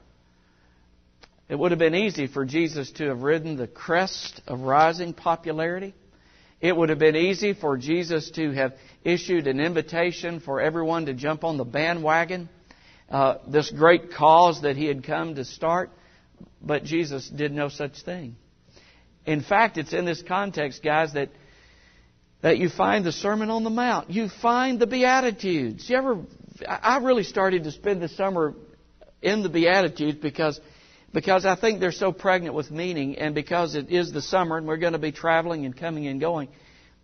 It 1.48 1.58
would 1.58 1.70
have 1.70 1.78
been 1.78 1.94
easy 1.94 2.26
for 2.26 2.44
Jesus 2.44 2.90
to 2.92 3.08
have 3.08 3.22
ridden 3.22 3.56
the 3.56 3.66
crest 3.66 4.42
of 4.46 4.60
rising 4.60 5.14
popularity. 5.14 5.94
It 6.60 6.76
would 6.76 6.90
have 6.90 6.98
been 6.98 7.16
easy 7.16 7.54
for 7.54 7.78
Jesus 7.78 8.30
to 8.32 8.52
have 8.52 8.74
issued 9.04 9.46
an 9.46 9.60
invitation 9.60 10.40
for 10.40 10.60
everyone 10.60 11.06
to 11.06 11.14
jump 11.14 11.44
on 11.44 11.56
the 11.56 11.64
bandwagon, 11.64 12.48
uh, 13.08 13.36
this 13.46 13.70
great 13.70 14.12
cause 14.12 14.62
that 14.62 14.76
he 14.76 14.86
had 14.86 15.04
come 15.04 15.36
to 15.36 15.44
start. 15.44 15.90
But 16.60 16.84
Jesus 16.84 17.28
did 17.28 17.52
no 17.52 17.68
such 17.68 18.02
thing. 18.02 18.36
In 19.24 19.42
fact, 19.42 19.78
it's 19.78 19.92
in 19.92 20.04
this 20.04 20.22
context, 20.22 20.82
guys, 20.82 21.12
that 21.14 21.30
that 22.42 22.58
you 22.58 22.68
find 22.68 23.04
the 23.04 23.12
Sermon 23.12 23.50
on 23.50 23.64
the 23.64 23.70
Mount. 23.70 24.10
You 24.10 24.28
find 24.28 24.78
the 24.78 24.86
Beatitudes. 24.86 25.88
You 25.88 25.96
ever? 25.96 26.18
I 26.66 26.98
really 26.98 27.24
started 27.24 27.64
to 27.64 27.72
spend 27.72 28.02
the 28.02 28.08
summer 28.08 28.54
in 29.22 29.42
the 29.42 29.48
Beatitudes 29.48 30.18
because 30.18 30.60
because 31.12 31.46
I 31.46 31.56
think 31.56 31.80
they're 31.80 31.92
so 31.92 32.12
pregnant 32.12 32.54
with 32.54 32.70
meaning, 32.70 33.18
and 33.18 33.34
because 33.34 33.74
it 33.74 33.90
is 33.90 34.12
the 34.12 34.22
summer 34.22 34.58
and 34.58 34.66
we're 34.66 34.76
going 34.76 34.92
to 34.92 34.98
be 34.98 35.12
traveling 35.12 35.64
and 35.64 35.76
coming 35.76 36.06
and 36.06 36.20
going. 36.20 36.48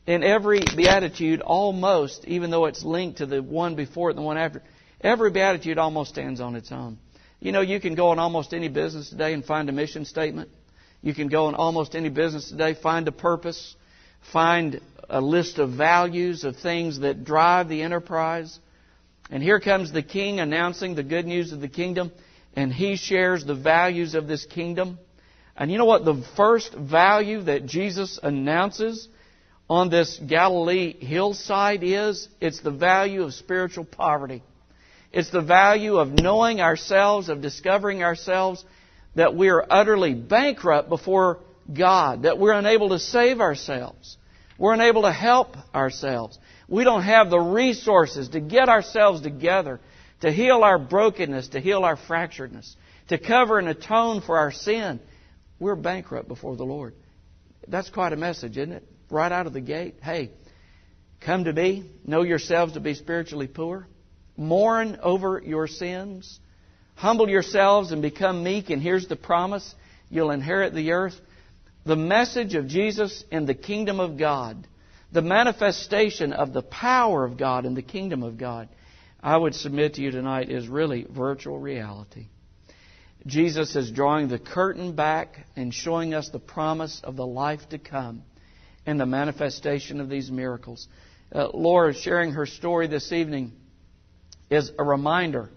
In 0.06 0.22
every 0.22 0.60
beatitude, 0.76 1.40
almost, 1.40 2.26
even 2.26 2.50
though 2.50 2.66
it's 2.66 2.84
linked 2.84 3.18
to 3.18 3.26
the 3.26 3.42
one 3.42 3.74
before 3.74 4.10
it 4.10 4.12
and 4.12 4.18
the 4.18 4.22
one 4.26 4.36
after, 4.36 4.62
every 5.00 5.30
beatitude 5.30 5.78
almost 5.78 6.10
stands 6.10 6.40
on 6.40 6.56
its 6.56 6.70
own. 6.70 6.98
You 7.40 7.52
know, 7.52 7.62
you 7.62 7.80
can 7.80 7.94
go 7.94 8.12
in 8.12 8.18
almost 8.18 8.52
any 8.52 8.68
business 8.68 9.08
today 9.08 9.32
and 9.32 9.42
find 9.42 9.68
a 9.70 9.72
mission 9.72 10.04
statement. 10.04 10.50
You 11.00 11.14
can 11.14 11.28
go 11.28 11.48
in 11.48 11.54
almost 11.54 11.94
any 11.94 12.10
business 12.10 12.50
today, 12.50 12.74
find 12.74 13.08
a 13.08 13.12
purpose, 13.12 13.76
find 14.32 14.80
a 15.08 15.20
list 15.20 15.58
of 15.58 15.70
values, 15.70 16.44
of 16.44 16.56
things 16.56 17.00
that 17.00 17.24
drive 17.24 17.68
the 17.68 17.82
enterprise. 17.82 18.58
And 19.30 19.42
here 19.42 19.60
comes 19.60 19.92
the 19.92 20.02
king 20.02 20.40
announcing 20.40 20.94
the 20.94 21.02
good 21.02 21.26
news 21.26 21.52
of 21.52 21.60
the 21.60 21.68
kingdom 21.68 22.12
and 22.56 22.72
he 22.72 22.96
shares 22.96 23.44
the 23.44 23.54
values 23.54 24.14
of 24.14 24.26
this 24.26 24.44
kingdom. 24.46 24.98
And 25.56 25.70
you 25.70 25.78
know 25.78 25.84
what 25.84 26.04
the 26.04 26.24
first 26.36 26.74
value 26.74 27.42
that 27.42 27.66
Jesus 27.66 28.18
announces 28.22 29.08
on 29.68 29.88
this 29.88 30.18
Galilee 30.18 30.94
hillside 30.94 31.82
is? 31.82 32.28
It's 32.40 32.60
the 32.60 32.70
value 32.70 33.22
of 33.22 33.34
spiritual 33.34 33.84
poverty. 33.84 34.42
It's 35.12 35.30
the 35.30 35.42
value 35.42 35.98
of 35.98 36.08
knowing 36.08 36.60
ourselves, 36.60 37.28
of 37.28 37.40
discovering 37.40 38.02
ourselves 38.02 38.64
that 39.14 39.36
we 39.36 39.48
are 39.48 39.64
utterly 39.68 40.12
bankrupt 40.12 40.88
before 40.88 41.38
God, 41.72 42.22
that 42.22 42.38
we're 42.38 42.52
unable 42.52 42.90
to 42.90 42.98
save 42.98 43.40
ourselves. 43.40 44.16
We're 44.58 44.74
unable 44.74 45.02
to 45.02 45.12
help 45.12 45.56
ourselves. 45.74 46.38
We 46.68 46.84
don't 46.84 47.02
have 47.02 47.30
the 47.30 47.40
resources 47.40 48.30
to 48.30 48.40
get 48.40 48.68
ourselves 48.68 49.20
together 49.22 49.80
to 50.24 50.32
heal 50.32 50.62
our 50.62 50.78
brokenness, 50.78 51.48
to 51.48 51.60
heal 51.60 51.84
our 51.84 51.96
fracturedness, 51.96 52.74
to 53.08 53.18
cover 53.18 53.58
and 53.58 53.68
atone 53.68 54.22
for 54.22 54.38
our 54.38 54.52
sin. 54.52 55.00
We're 55.58 55.76
bankrupt 55.76 56.28
before 56.28 56.56
the 56.56 56.64
Lord. 56.64 56.94
That's 57.68 57.90
quite 57.90 58.14
a 58.14 58.16
message, 58.16 58.56
isn't 58.56 58.72
it? 58.72 58.84
Right 59.10 59.30
out 59.30 59.46
of 59.46 59.52
the 59.52 59.60
gate. 59.60 59.96
Hey, 60.02 60.30
come 61.20 61.44
to 61.44 61.52
me, 61.52 61.90
know 62.06 62.22
yourselves 62.22 62.72
to 62.72 62.80
be 62.80 62.94
spiritually 62.94 63.46
poor, 63.46 63.86
mourn 64.36 64.98
over 65.02 65.42
your 65.44 65.66
sins, 65.66 66.40
humble 66.94 67.28
yourselves 67.28 67.92
and 67.92 68.00
become 68.00 68.42
meek, 68.42 68.70
and 68.70 68.80
here's 68.80 69.06
the 69.08 69.16
promise 69.16 69.74
you'll 70.08 70.30
inherit 70.30 70.72
the 70.74 70.92
earth. 70.92 71.20
The 71.84 71.96
message 71.96 72.54
of 72.54 72.66
Jesus 72.66 73.24
in 73.30 73.46
the 73.46 73.54
kingdom 73.54 74.00
of 74.00 74.16
God, 74.16 74.66
the 75.12 75.22
manifestation 75.22 76.32
of 76.32 76.52
the 76.52 76.62
power 76.62 77.24
of 77.24 77.36
God 77.36 77.66
in 77.66 77.74
the 77.74 77.82
kingdom 77.82 78.22
of 78.22 78.38
God 78.38 78.68
I 79.24 79.38
would 79.38 79.54
submit 79.54 79.94
to 79.94 80.02
you 80.02 80.10
tonight 80.10 80.50
is 80.50 80.68
really 80.68 81.06
virtual 81.08 81.58
reality. 81.58 82.26
Jesus 83.26 83.74
is 83.74 83.90
drawing 83.90 84.28
the 84.28 84.38
curtain 84.38 84.94
back 84.94 85.46
and 85.56 85.72
showing 85.72 86.12
us 86.12 86.28
the 86.28 86.38
promise 86.38 87.00
of 87.02 87.16
the 87.16 87.26
life 87.26 87.66
to 87.70 87.78
come 87.78 88.22
and 88.84 89.00
the 89.00 89.06
manifestation 89.06 89.98
of 90.02 90.10
these 90.10 90.30
miracles. 90.30 90.86
Uh, 91.34 91.48
Laura 91.54 91.94
sharing 91.94 92.32
her 92.32 92.44
story 92.44 92.86
this 92.86 93.12
evening 93.12 93.52
is 94.50 94.70
a 94.78 94.84
reminder 94.84 95.48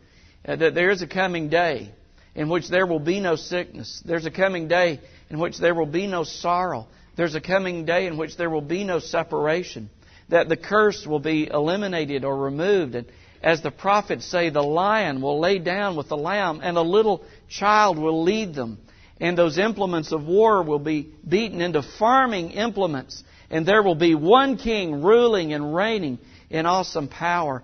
uh, 0.47 0.55
that 0.55 0.73
there 0.73 0.89
is 0.89 1.01
a 1.01 1.07
coming 1.07 1.49
day 1.49 1.91
in 2.35 2.47
which 2.47 2.69
there 2.69 2.85
will 2.85 3.01
be 3.01 3.19
no 3.19 3.35
sickness. 3.35 4.01
There's 4.05 4.25
a 4.25 4.31
coming 4.31 4.69
day 4.69 5.01
in 5.29 5.39
which 5.39 5.57
there 5.57 5.75
will 5.75 5.85
be 5.85 6.07
no 6.07 6.23
sorrow. 6.23 6.87
There's 7.15 7.35
a 7.35 7.41
coming 7.41 7.85
day 7.85 8.07
in 8.07 8.17
which 8.17 8.37
there 8.37 8.49
will 8.49 8.61
be 8.61 8.83
no 8.83 8.99
separation. 8.99 9.89
That 10.29 10.49
the 10.49 10.57
curse 10.57 11.05
will 11.05 11.19
be 11.19 11.47
eliminated 11.47 12.25
or 12.25 12.37
removed 12.37 12.95
and 12.95 13.07
as 13.41 13.61
the 13.61 13.71
prophets 13.71 14.25
say, 14.25 14.49
the 14.49 14.63
lion 14.63 15.21
will 15.21 15.39
lay 15.39 15.59
down 15.59 15.95
with 15.95 16.09
the 16.09 16.17
lamb, 16.17 16.59
and 16.63 16.77
a 16.77 16.81
little 16.81 17.23
child 17.49 17.97
will 17.97 18.23
lead 18.23 18.55
them. 18.55 18.79
And 19.19 19.37
those 19.37 19.57
implements 19.57 20.11
of 20.11 20.25
war 20.25 20.63
will 20.63 20.79
be 20.79 21.09
beaten 21.27 21.61
into 21.61 21.81
farming 21.81 22.51
implements. 22.51 23.23
And 23.49 23.65
there 23.65 23.81
will 23.83 23.95
be 23.95 24.15
one 24.15 24.57
king 24.57 25.01
ruling 25.01 25.53
and 25.53 25.73
reigning 25.73 26.19
in 26.49 26.65
awesome 26.65 27.07
power. 27.07 27.63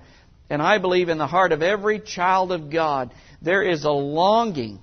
And 0.50 0.62
I 0.62 0.78
believe 0.78 1.10
in 1.10 1.18
the 1.18 1.28
heart 1.28 1.52
of 1.52 1.62
every 1.62 2.00
child 2.00 2.52
of 2.52 2.70
God, 2.70 3.14
there 3.42 3.64
is 3.64 3.84
a 3.84 3.92
longing 3.92 4.80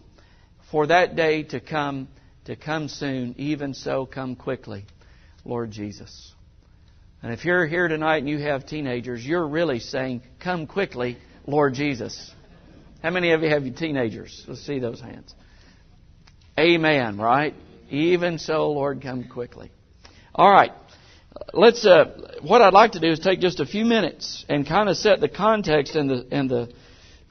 for 0.70 0.86
that 0.86 1.16
day 1.16 1.42
to 1.44 1.60
come, 1.60 2.08
to 2.50 2.56
come 2.56 2.88
soon. 2.88 3.34
Even 3.38 3.74
so, 3.74 4.04
come 4.04 4.34
quickly, 4.34 4.84
Lord 5.44 5.70
Jesus. 5.70 6.34
And 7.22 7.32
if 7.32 7.44
you're 7.44 7.66
here 7.66 7.86
tonight 7.86 8.18
and 8.18 8.28
you 8.28 8.38
have 8.38 8.66
teenagers, 8.66 9.24
you're 9.24 9.46
really 9.46 9.78
saying, 9.78 10.22
Come 10.40 10.66
quickly, 10.66 11.16
Lord 11.46 11.74
Jesus. 11.74 12.32
How 13.02 13.10
many 13.10 13.30
of 13.32 13.42
you 13.42 13.50
have 13.50 13.62
teenagers? 13.76 14.44
Let's 14.48 14.66
see 14.66 14.80
those 14.80 15.00
hands. 15.00 15.32
Amen, 16.58 17.18
right? 17.18 17.54
Even 17.88 18.38
so, 18.38 18.70
Lord, 18.70 19.00
come 19.00 19.28
quickly. 19.28 19.70
All 20.34 20.50
right. 20.50 20.72
Let's. 21.52 21.86
Uh, 21.86 22.36
what 22.42 22.62
I'd 22.62 22.72
like 22.72 22.92
to 22.92 23.00
do 23.00 23.10
is 23.10 23.20
take 23.20 23.40
just 23.40 23.60
a 23.60 23.66
few 23.66 23.84
minutes 23.84 24.44
and 24.48 24.66
kind 24.66 24.88
of 24.88 24.96
set 24.96 25.20
the 25.20 25.28
context 25.28 25.94
and 25.94 26.10
the 26.10 26.26
and 26.32 26.50
the 26.50 26.72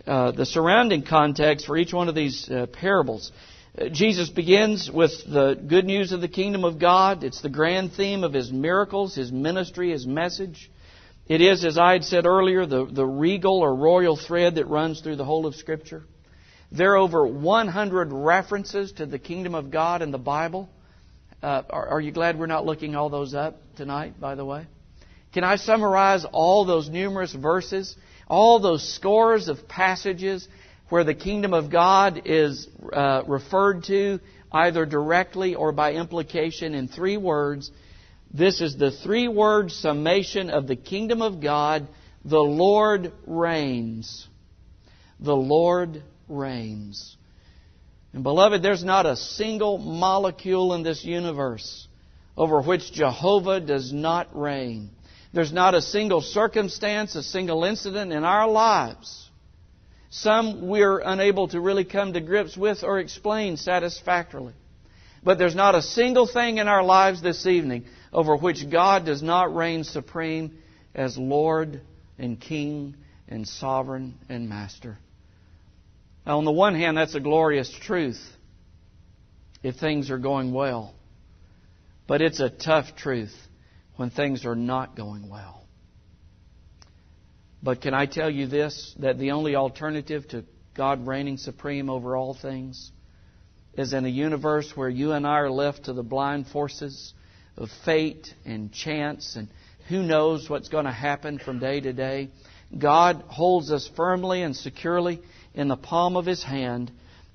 uh, 0.07 0.31
the 0.31 0.45
surrounding 0.45 1.03
context 1.03 1.65
for 1.65 1.75
each 1.77 1.93
one 1.93 2.07
of 2.07 2.15
these 2.15 2.49
uh, 2.49 2.67
parables. 2.71 3.33
Jesus 3.91 4.29
begins 4.29 4.89
with 4.91 5.11
the 5.27 5.53
good 5.53 5.85
news 5.85 6.11
of 6.11 6.21
the 6.21 6.27
kingdom 6.27 6.63
of 6.63 6.79
God. 6.79 7.23
It's 7.23 7.41
the 7.41 7.49
grand 7.49 7.93
theme 7.93 8.23
of 8.23 8.33
his 8.33 8.51
miracles, 8.51 9.15
his 9.15 9.31
ministry, 9.31 9.91
his 9.91 10.07
message. 10.07 10.71
It 11.27 11.41
is, 11.41 11.63
as 11.63 11.77
I 11.77 11.93
had 11.93 12.03
said 12.03 12.25
earlier, 12.25 12.65
the, 12.65 12.85
the 12.85 13.05
regal 13.05 13.59
or 13.59 13.75
royal 13.75 14.17
thread 14.17 14.55
that 14.55 14.65
runs 14.65 15.01
through 15.01 15.17
the 15.17 15.25
whole 15.25 15.45
of 15.45 15.55
Scripture. 15.55 16.03
There 16.71 16.93
are 16.93 16.97
over 16.97 17.25
100 17.27 18.11
references 18.11 18.91
to 18.93 19.05
the 19.05 19.19
kingdom 19.19 19.53
of 19.53 19.69
God 19.69 20.01
in 20.01 20.09
the 20.09 20.17
Bible. 20.17 20.67
Uh, 21.41 21.61
are, 21.69 21.87
are 21.89 22.01
you 22.01 22.11
glad 22.11 22.39
we're 22.39 22.47
not 22.47 22.65
looking 22.65 22.95
all 22.95 23.09
those 23.09 23.35
up 23.35 23.61
tonight, 23.75 24.19
by 24.19 24.33
the 24.33 24.43
way? 24.43 24.65
Can 25.31 25.43
I 25.43 25.57
summarize 25.57 26.25
all 26.31 26.65
those 26.65 26.89
numerous 26.89 27.33
verses, 27.33 27.95
all 28.27 28.59
those 28.59 28.95
scores 28.95 29.47
of 29.47 29.67
passages 29.67 30.47
where 30.89 31.03
the 31.03 31.13
kingdom 31.13 31.53
of 31.53 31.71
God 31.71 32.23
is 32.25 32.67
uh, 32.91 33.23
referred 33.27 33.83
to 33.85 34.19
either 34.51 34.85
directly 34.85 35.55
or 35.55 35.71
by 35.71 35.93
implication 35.93 36.73
in 36.73 36.87
three 36.87 37.17
words. 37.17 37.71
This 38.33 38.61
is 38.61 38.77
the 38.77 38.91
three 38.91 39.27
word 39.27 39.71
summation 39.71 40.49
of 40.49 40.67
the 40.67 40.75
kingdom 40.75 41.21
of 41.21 41.41
God. 41.41 41.87
The 42.25 42.39
Lord 42.39 43.13
reigns. 43.25 44.27
The 45.19 45.35
Lord 45.35 46.03
reigns. 46.27 47.15
And 48.13 48.23
beloved, 48.23 48.63
there's 48.63 48.83
not 48.83 49.05
a 49.05 49.15
single 49.15 49.77
molecule 49.77 50.73
in 50.73 50.83
this 50.83 51.05
universe 51.05 51.87
over 52.35 52.61
which 52.61 52.91
Jehovah 52.91 53.59
does 53.59 53.93
not 53.93 54.35
reign. 54.35 54.89
There's 55.33 55.51
not 55.51 55.75
a 55.75 55.81
single 55.81 56.21
circumstance, 56.21 57.15
a 57.15 57.21
single 57.21 57.63
incident 57.63 58.11
in 58.11 58.23
our 58.23 58.47
lives. 58.47 59.28
Some 60.09 60.67
we're 60.67 60.99
unable 60.99 61.47
to 61.49 61.61
really 61.61 61.85
come 61.85 62.13
to 62.13 62.21
grips 62.21 62.57
with 62.57 62.83
or 62.83 62.99
explain 62.99 63.57
satisfactorily. 63.57 64.53
But 65.23 65.37
there's 65.37 65.55
not 65.55 65.75
a 65.75 65.81
single 65.81 66.27
thing 66.27 66.57
in 66.57 66.67
our 66.67 66.83
lives 66.83 67.21
this 67.21 67.45
evening 67.45 67.85
over 68.11 68.35
which 68.35 68.69
God 68.69 69.05
does 69.05 69.21
not 69.21 69.53
reign 69.53 69.83
supreme 69.83 70.57
as 70.95 71.17
Lord 71.17 71.81
and 72.17 72.39
King 72.39 72.95
and 73.27 73.47
Sovereign 73.47 74.17
and 74.29 74.49
Master. 74.49 74.97
Now, 76.25 76.37
on 76.37 76.45
the 76.45 76.51
one 76.51 76.75
hand, 76.75 76.97
that's 76.97 77.15
a 77.15 77.19
glorious 77.19 77.69
truth 77.69 78.19
if 79.61 79.75
things 79.75 80.09
are 80.09 80.17
going 80.17 80.53
well. 80.53 80.93
But 82.07 82.21
it's 82.21 82.39
a 82.39 82.49
tough 82.49 82.95
truth 82.95 83.35
when 83.97 84.09
things 84.09 84.45
are 84.45 84.55
not 84.55 84.95
going 84.95 85.29
well. 85.29 85.58
But 87.61 87.81
can 87.81 87.93
I 87.93 88.05
tell 88.05 88.29
you 88.29 88.47
this 88.47 88.95
that 88.99 89.17
the 89.17 89.31
only 89.31 89.55
alternative 89.55 90.27
to 90.29 90.45
God 90.75 91.05
reigning 91.05 91.37
supreme 91.37 91.89
over 91.89 92.15
all 92.15 92.33
things 92.33 92.91
is 93.73 93.93
in 93.93 94.05
a 94.05 94.09
universe 94.09 94.71
where 94.75 94.89
you 94.89 95.11
and 95.11 95.27
I 95.27 95.39
are 95.39 95.51
left 95.51 95.85
to 95.85 95.93
the 95.93 96.03
blind 96.03 96.47
forces 96.47 97.13
of 97.57 97.69
fate 97.83 98.33
and 98.45 98.71
chance 98.71 99.35
and 99.35 99.49
who 99.89 100.03
knows 100.03 100.49
what's 100.49 100.69
going 100.69 100.85
to 100.85 100.91
happen 100.91 101.39
from 101.39 101.59
day 101.59 101.81
to 101.81 101.91
day. 101.91 102.29
God 102.77 103.23
holds 103.27 103.71
us 103.71 103.89
firmly 103.95 104.43
and 104.43 104.55
securely 104.55 105.21
in 105.53 105.67
the 105.67 105.75
palm 105.75 106.15
of 106.15 106.25
His 106.25 106.43
hand. 106.43 106.91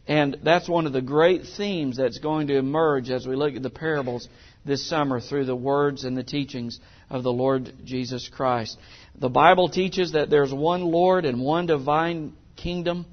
And 0.06 0.38
that's 0.42 0.68
one 0.68 0.86
of 0.86 0.92
the 0.92 1.02
great 1.02 1.42
themes 1.56 1.96
that's 1.96 2.18
going 2.18 2.46
to 2.48 2.56
emerge 2.56 3.10
as 3.10 3.26
we 3.26 3.36
look 3.36 3.54
at 3.54 3.62
the 3.62 3.70
parables 3.70 4.28
this 4.64 4.88
summer 4.88 5.20
through 5.20 5.44
the 5.44 5.56
words 5.56 6.04
and 6.04 6.16
the 6.16 6.24
teachings 6.24 6.80
of 7.10 7.22
the 7.22 7.32
Lord 7.32 7.72
Jesus 7.84 8.28
Christ. 8.28 8.78
The 9.16 9.28
Bible 9.28 9.68
teaches 9.68 10.12
that 10.12 10.30
there's 10.30 10.52
one 10.52 10.82
Lord 10.82 11.24
and 11.24 11.40
one 11.40 11.66
divine 11.66 12.32
kingdom, 12.56 13.06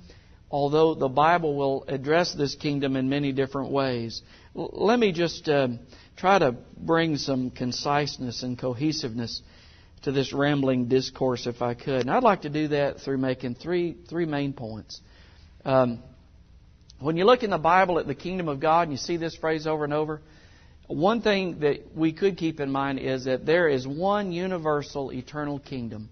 although 0.49 0.95
the 0.95 1.09
Bible 1.09 1.55
will 1.55 1.85
address 1.87 2.33
this 2.33 2.55
kingdom 2.55 2.95
in 2.95 3.09
many 3.09 3.31
different 3.31 3.71
ways. 3.71 4.21
let 4.53 4.99
me 4.99 5.11
just 5.11 5.47
uh, 5.47 5.69
try 6.17 6.39
to 6.39 6.55
bring 6.77 7.17
some 7.17 7.51
conciseness 7.51 8.43
and 8.43 8.57
cohesiveness 8.57 9.41
to 10.03 10.11
this 10.11 10.33
rambling 10.33 10.87
discourse 10.87 11.45
if 11.47 11.61
I 11.61 11.73
could. 11.73 12.01
And 12.01 12.11
I'd 12.11 12.23
like 12.23 12.41
to 12.41 12.49
do 12.49 12.69
that 12.69 13.01
through 13.01 13.17
making 13.17 13.55
three, 13.55 13.95
three 14.09 14.25
main 14.25 14.53
points. 14.53 14.99
Um, 15.63 16.01
when 16.99 17.17
you 17.17 17.25
look 17.25 17.43
in 17.43 17.49
the 17.49 17.57
Bible 17.57 17.99
at 17.99 18.07
the 18.07 18.15
kingdom 18.15 18.47
of 18.47 18.59
God 18.59 18.83
and 18.83 18.91
you 18.91 18.97
see 18.97 19.17
this 19.17 19.35
phrase 19.35 19.67
over 19.67 19.83
and 19.83 19.93
over, 19.93 20.21
one 20.95 21.21
thing 21.21 21.59
that 21.59 21.95
we 21.95 22.13
could 22.13 22.37
keep 22.37 22.59
in 22.59 22.71
mind 22.71 22.99
is 22.99 23.25
that 23.25 23.45
there 23.45 23.67
is 23.67 23.87
one 23.87 24.31
universal 24.31 25.11
eternal 25.11 25.59
kingdom 25.59 26.09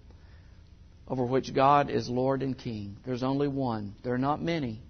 over 1.08 1.24
which 1.24 1.52
God 1.52 1.90
is 1.90 2.08
Lord 2.08 2.42
and 2.42 2.56
King. 2.56 2.96
There's 3.04 3.24
only 3.24 3.48
one. 3.48 3.94
There 4.04 4.14
are 4.14 4.18
not 4.18 4.40
many. 4.40 4.80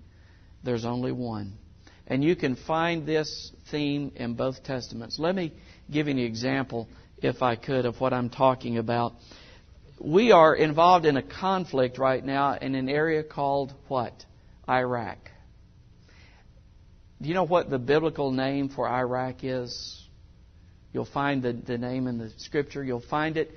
There's 0.62 0.85
only 0.85 1.12
one. 1.12 1.54
And 2.06 2.23
you 2.23 2.37
can 2.37 2.56
find 2.56 3.06
this 3.06 3.52
theme 3.70 4.12
in 4.16 4.35
both 4.35 4.62
Testaments. 4.62 5.18
Let 5.18 5.35
me 5.35 5.52
give 5.90 6.09
you 6.09 6.12
an 6.12 6.18
example 6.18 6.88
if 7.23 7.42
I 7.42 7.56
could, 7.56 7.87
of 7.87 8.00
what 8.00 8.12
I'm 8.12 8.28
talking 8.28 8.78
about. 8.78 9.14
We 9.99 10.32
are 10.32 10.54
involved 10.54 11.06
in 11.06 11.16
a 11.16 11.23
conflict 11.23 11.99
right 11.99 12.25
now 12.25 12.54
in 12.54 12.75
an 12.75 12.88
area 12.88 13.23
called 13.23 13.73
what? 13.88 14.12
Iraq. 14.68 15.29
Do 17.20 17.28
you 17.28 17.34
know 17.34 17.44
what 17.44 17.68
the 17.68 17.78
biblical 17.78 18.30
name 18.30 18.70
for 18.70 18.88
Iraq 18.88 19.44
is? 19.44 20.08
You'll 20.92 21.04
find 21.04 21.42
the, 21.42 21.52
the 21.52 21.78
name 21.78 22.06
in 22.06 22.18
the 22.18 22.30
scripture. 22.38 22.82
You'll 22.82 23.00
find 23.00 23.36
it. 23.36 23.50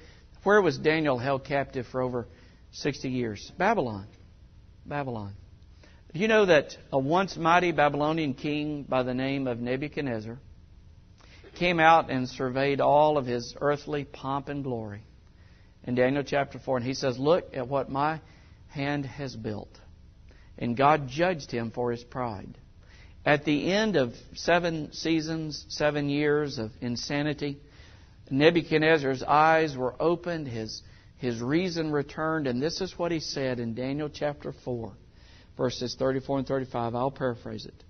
Where 0.44 0.62
was 0.62 0.78
Daniel 0.78 1.18
held 1.18 1.46
captive 1.46 1.88
for 1.88 2.02
over 2.02 2.28
60 2.74 3.10
years? 3.10 3.52
Babylon. 3.58 4.08
Babylon. 4.86 5.34
Do 6.14 6.20
you 6.20 6.28
know 6.28 6.46
that 6.46 6.78
a 6.92 7.00
once 7.00 7.38
mighty 7.38 7.72
Babylonian 7.72 8.34
king 8.34 8.84
by 8.84 9.04
the 9.04 9.14
name 9.14 9.48
of 9.48 9.60
Nebuchadnezzar 9.60 10.38
came 11.56 11.80
out 11.80 12.10
and 12.10 12.28
surveyed 12.28 12.82
all 12.82 13.18
of 13.18 13.26
his 13.26 13.56
earthly 13.62 14.04
pomp 14.04 14.50
and 14.50 14.64
glory 14.64 15.02
in 15.86 15.96
Daniel 15.96 16.24
chapter 16.24 16.60
4. 16.60 16.78
And 16.78 16.86
he 16.86 16.94
says, 16.94 17.18
Look 17.18 17.56
at 17.56 17.68
what 17.68 17.90
my 17.90 18.20
hand 18.68 19.06
has 19.06 19.36
built. 19.36 19.80
And 20.58 20.76
God 20.78 21.08
judged 21.08 21.50
him 21.52 21.72
for 21.72 21.92
his 21.92 22.04
pride. 22.04 22.58
At 23.26 23.46
the 23.46 23.72
end 23.72 23.96
of 23.96 24.14
seven 24.36 24.92
seasons, 24.94 25.66
seven 25.70 26.10
years 26.10 26.58
of 26.58 26.72
insanity, 26.82 27.58
Nebuchadnezzar's 28.30 29.24
eyes 29.24 29.78
were 29.78 29.96
opened, 30.02 30.48
his, 30.48 30.82
his 31.18 31.42
reason 31.42 31.92
returned, 31.92 32.48
and 32.48 32.62
this 32.62 32.82
is 32.82 32.98
what 32.98 33.12
he 33.12 33.20
said 33.20 33.60
in 33.60 33.76
Daniel 33.76 34.10
chapter 34.10 34.54
4, 34.66 34.94
verses 35.56 35.96
34 35.98 36.40
and 36.40 36.48
35. 36.48 36.96
I'll 36.96 37.12
paraphrase 37.12 37.66
it. 37.66 37.84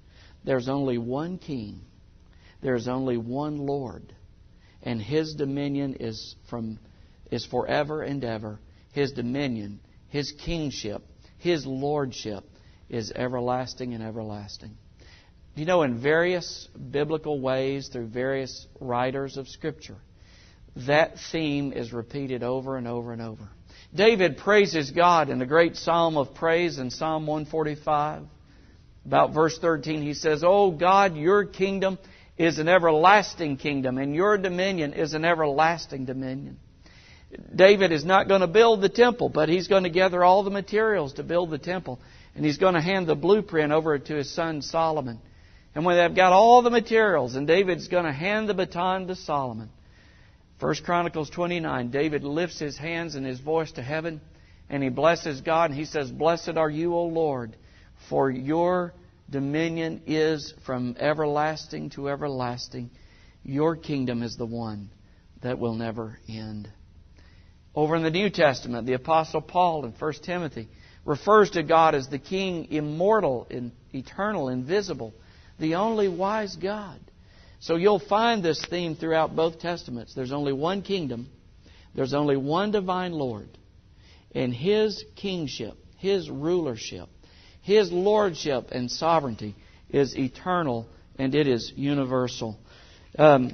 There's 0.44 0.70
only 0.70 0.98
one 0.98 1.38
king 1.38 1.82
there 2.64 2.76
is 2.76 2.88
only 2.88 3.18
one 3.18 3.58
Lord, 3.58 4.16
and 4.82 5.02
His 5.02 5.36
dominion 5.36 5.98
is 6.00 6.36
from 6.50 6.80
is 7.30 7.46
forever 7.46 8.02
and 8.02 8.24
ever. 8.24 8.58
His 8.94 9.12
dominion, 9.12 9.82
His 10.08 10.32
kingship, 10.32 11.04
His 11.38 11.66
lordship 11.66 12.46
is 12.90 13.12
everlasting 13.12 13.94
and 13.94 14.02
everlasting. 14.02 14.78
You 15.56 15.66
know, 15.66 15.84
in 15.84 16.02
various 16.02 16.68
biblical 16.92 17.40
ways, 17.40 17.90
through 17.90 18.08
various 18.08 18.66
writers 18.80 19.38
of 19.38 19.48
Scripture, 19.48 19.98
that 20.88 21.18
theme 21.32 21.74
is 21.74 21.94
repeated 21.94 22.42
over 22.42 22.76
and 22.78 22.88
over 22.88 23.14
and 23.14 23.22
over. 23.22 23.48
David 23.94 24.38
praises 24.38 24.90
God 24.90 25.30
in 25.30 25.38
the 25.38 25.46
great 25.46 25.76
psalm 25.76 26.18
of 26.18 26.34
praise 26.34 26.80
in 26.80 26.90
Psalm 26.90 27.28
145. 27.28 28.24
About 29.06 29.34
verse 29.34 29.60
13, 29.60 30.02
he 30.02 30.16
says, 30.16 30.44
Oh 30.44 30.72
God, 30.72 31.16
your 31.16 31.46
kingdom 31.46 32.00
is 32.36 32.58
an 32.58 32.68
everlasting 32.68 33.58
kingdom, 33.58 34.00
and 34.00 34.16
your 34.16 34.40
dominion 34.40 34.94
is 34.94 35.14
an 35.14 35.24
everlasting 35.24 36.06
dominion. 36.06 36.58
David 37.54 37.92
is 37.92 38.06
not 38.06 38.28
going 38.28 38.42
to 38.42 38.48
build 38.48 38.82
the 38.82 38.90
temple, 38.90 39.30
but 39.30 39.50
he's 39.50 39.68
going 39.68 39.84
to 39.84 39.90
gather 39.90 40.24
all 40.24 40.44
the 40.44 40.50
materials 40.50 41.14
to 41.14 41.24
build 41.24 41.52
the 41.52 41.58
temple. 41.58 42.00
And 42.36 42.44
he's 42.44 42.58
going 42.58 42.74
to 42.74 42.82
hand 42.82 43.08
the 43.08 43.16
blueprint 43.16 43.72
over 43.72 43.98
to 44.00 44.16
his 44.16 44.34
son 44.34 44.62
Solomon. 44.62 45.20
And 45.76 45.86
when 45.86 45.98
they've 45.98 46.16
got 46.16 46.34
all 46.34 46.62
the 46.62 46.70
materials, 46.70 47.36
and 47.36 47.48
David's 47.48 47.88
going 47.88 48.06
to 48.06 48.12
hand 48.12 48.48
the 48.48 48.54
baton 48.54 49.08
to 49.08 49.16
Solomon. 49.16 49.70
1 50.60 50.76
Chronicles 50.86 51.30
29, 51.32 51.90
David 51.90 52.24
lifts 52.24 52.60
his 52.60 52.78
hands 52.78 53.16
and 53.16 53.26
his 53.26 53.40
voice 53.40 53.72
to 53.74 53.82
heaven, 53.82 54.22
and 54.70 54.84
he 54.84 54.90
blesses 54.90 55.42
God, 55.42 55.72
and 55.72 55.80
he 55.80 55.86
says, 55.86 56.12
Blessed 56.12 56.58
are 56.58 56.70
you, 56.70 56.94
O 56.94 57.06
Lord, 57.06 57.56
for 58.10 58.30
your 58.30 58.94
dominion 59.30 60.04
is 60.06 60.54
from 60.66 60.96
everlasting 61.00 61.90
to 61.92 62.10
everlasting. 62.10 62.92
Your 63.44 63.76
kingdom 63.76 64.24
is 64.24 64.38
the 64.38 64.46
one 64.46 64.90
that 65.42 65.60
will 65.60 65.74
never 65.74 66.20
end. 66.30 66.70
Over 67.76 67.96
in 67.96 68.04
the 68.04 68.12
New 68.12 68.30
Testament, 68.30 68.86
the 68.86 68.94
Apostle 68.94 69.42
Paul 69.42 69.86
in 69.86 69.92
1 69.92 70.14
Timothy 70.24 70.70
refers 71.04 71.50
to 71.52 71.64
God 71.64 71.96
as 71.96 72.08
the 72.08 72.20
King, 72.20 72.68
immortal, 72.72 73.48
eternal, 73.92 74.50
invisible, 74.50 75.14
the 75.60 75.76
only 75.76 76.08
wise 76.08 76.56
God. 76.56 77.00
So 77.60 77.76
you'll 77.76 78.00
find 78.00 78.44
this 78.44 78.64
theme 78.66 78.96
throughout 78.96 79.36
both 79.36 79.60
Testaments. 79.60 80.14
There's 80.14 80.34
only 80.34 80.54
one 80.54 80.82
kingdom, 80.82 81.30
there's 81.96 82.14
only 82.14 82.38
one 82.38 82.72
divine 82.72 83.14
Lord, 83.14 83.50
and 84.36 84.54
His 84.54 85.04
kingship, 85.16 85.76
His 85.98 86.30
rulership, 86.30 87.08
his 87.64 87.92
lordship 87.92 88.68
and 88.72 88.92
sovereignty 88.92 89.56
is 89.90 90.16
eternal 90.18 90.86
and 91.18 91.34
it 91.34 91.48
is 91.48 91.72
universal. 91.76 92.58
Um, 93.18 93.52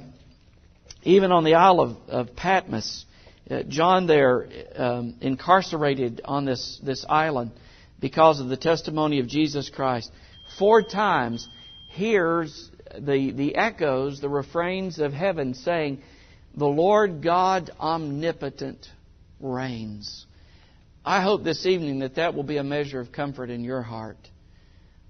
even 1.02 1.30
on 1.30 1.44
the 1.44 1.54
Isle 1.54 1.80
of, 1.80 1.96
of 2.08 2.36
Patmos, 2.36 3.06
uh, 3.48 3.62
John 3.68 4.06
there, 4.06 4.48
um, 4.76 5.14
incarcerated 5.20 6.22
on 6.24 6.44
this, 6.44 6.80
this 6.82 7.06
island 7.08 7.52
because 8.00 8.40
of 8.40 8.48
the 8.48 8.56
testimony 8.56 9.20
of 9.20 9.28
Jesus 9.28 9.70
Christ, 9.70 10.10
four 10.58 10.82
times 10.82 11.48
hears 11.90 12.70
the, 12.98 13.32
the 13.32 13.56
echoes, 13.56 14.20
the 14.20 14.28
refrains 14.28 14.98
of 14.98 15.12
heaven 15.12 15.54
saying, 15.54 16.02
The 16.54 16.66
Lord 16.66 17.22
God 17.22 17.70
omnipotent 17.78 18.86
reigns. 19.40 20.26
I 21.04 21.22
hope 21.22 21.42
this 21.42 21.66
evening 21.66 22.00
that 22.00 22.16
that 22.16 22.34
will 22.34 22.42
be 22.42 22.58
a 22.58 22.64
measure 22.64 23.00
of 23.00 23.12
comfort 23.12 23.50
in 23.50 23.64
your 23.64 23.82
heart. 23.82 24.18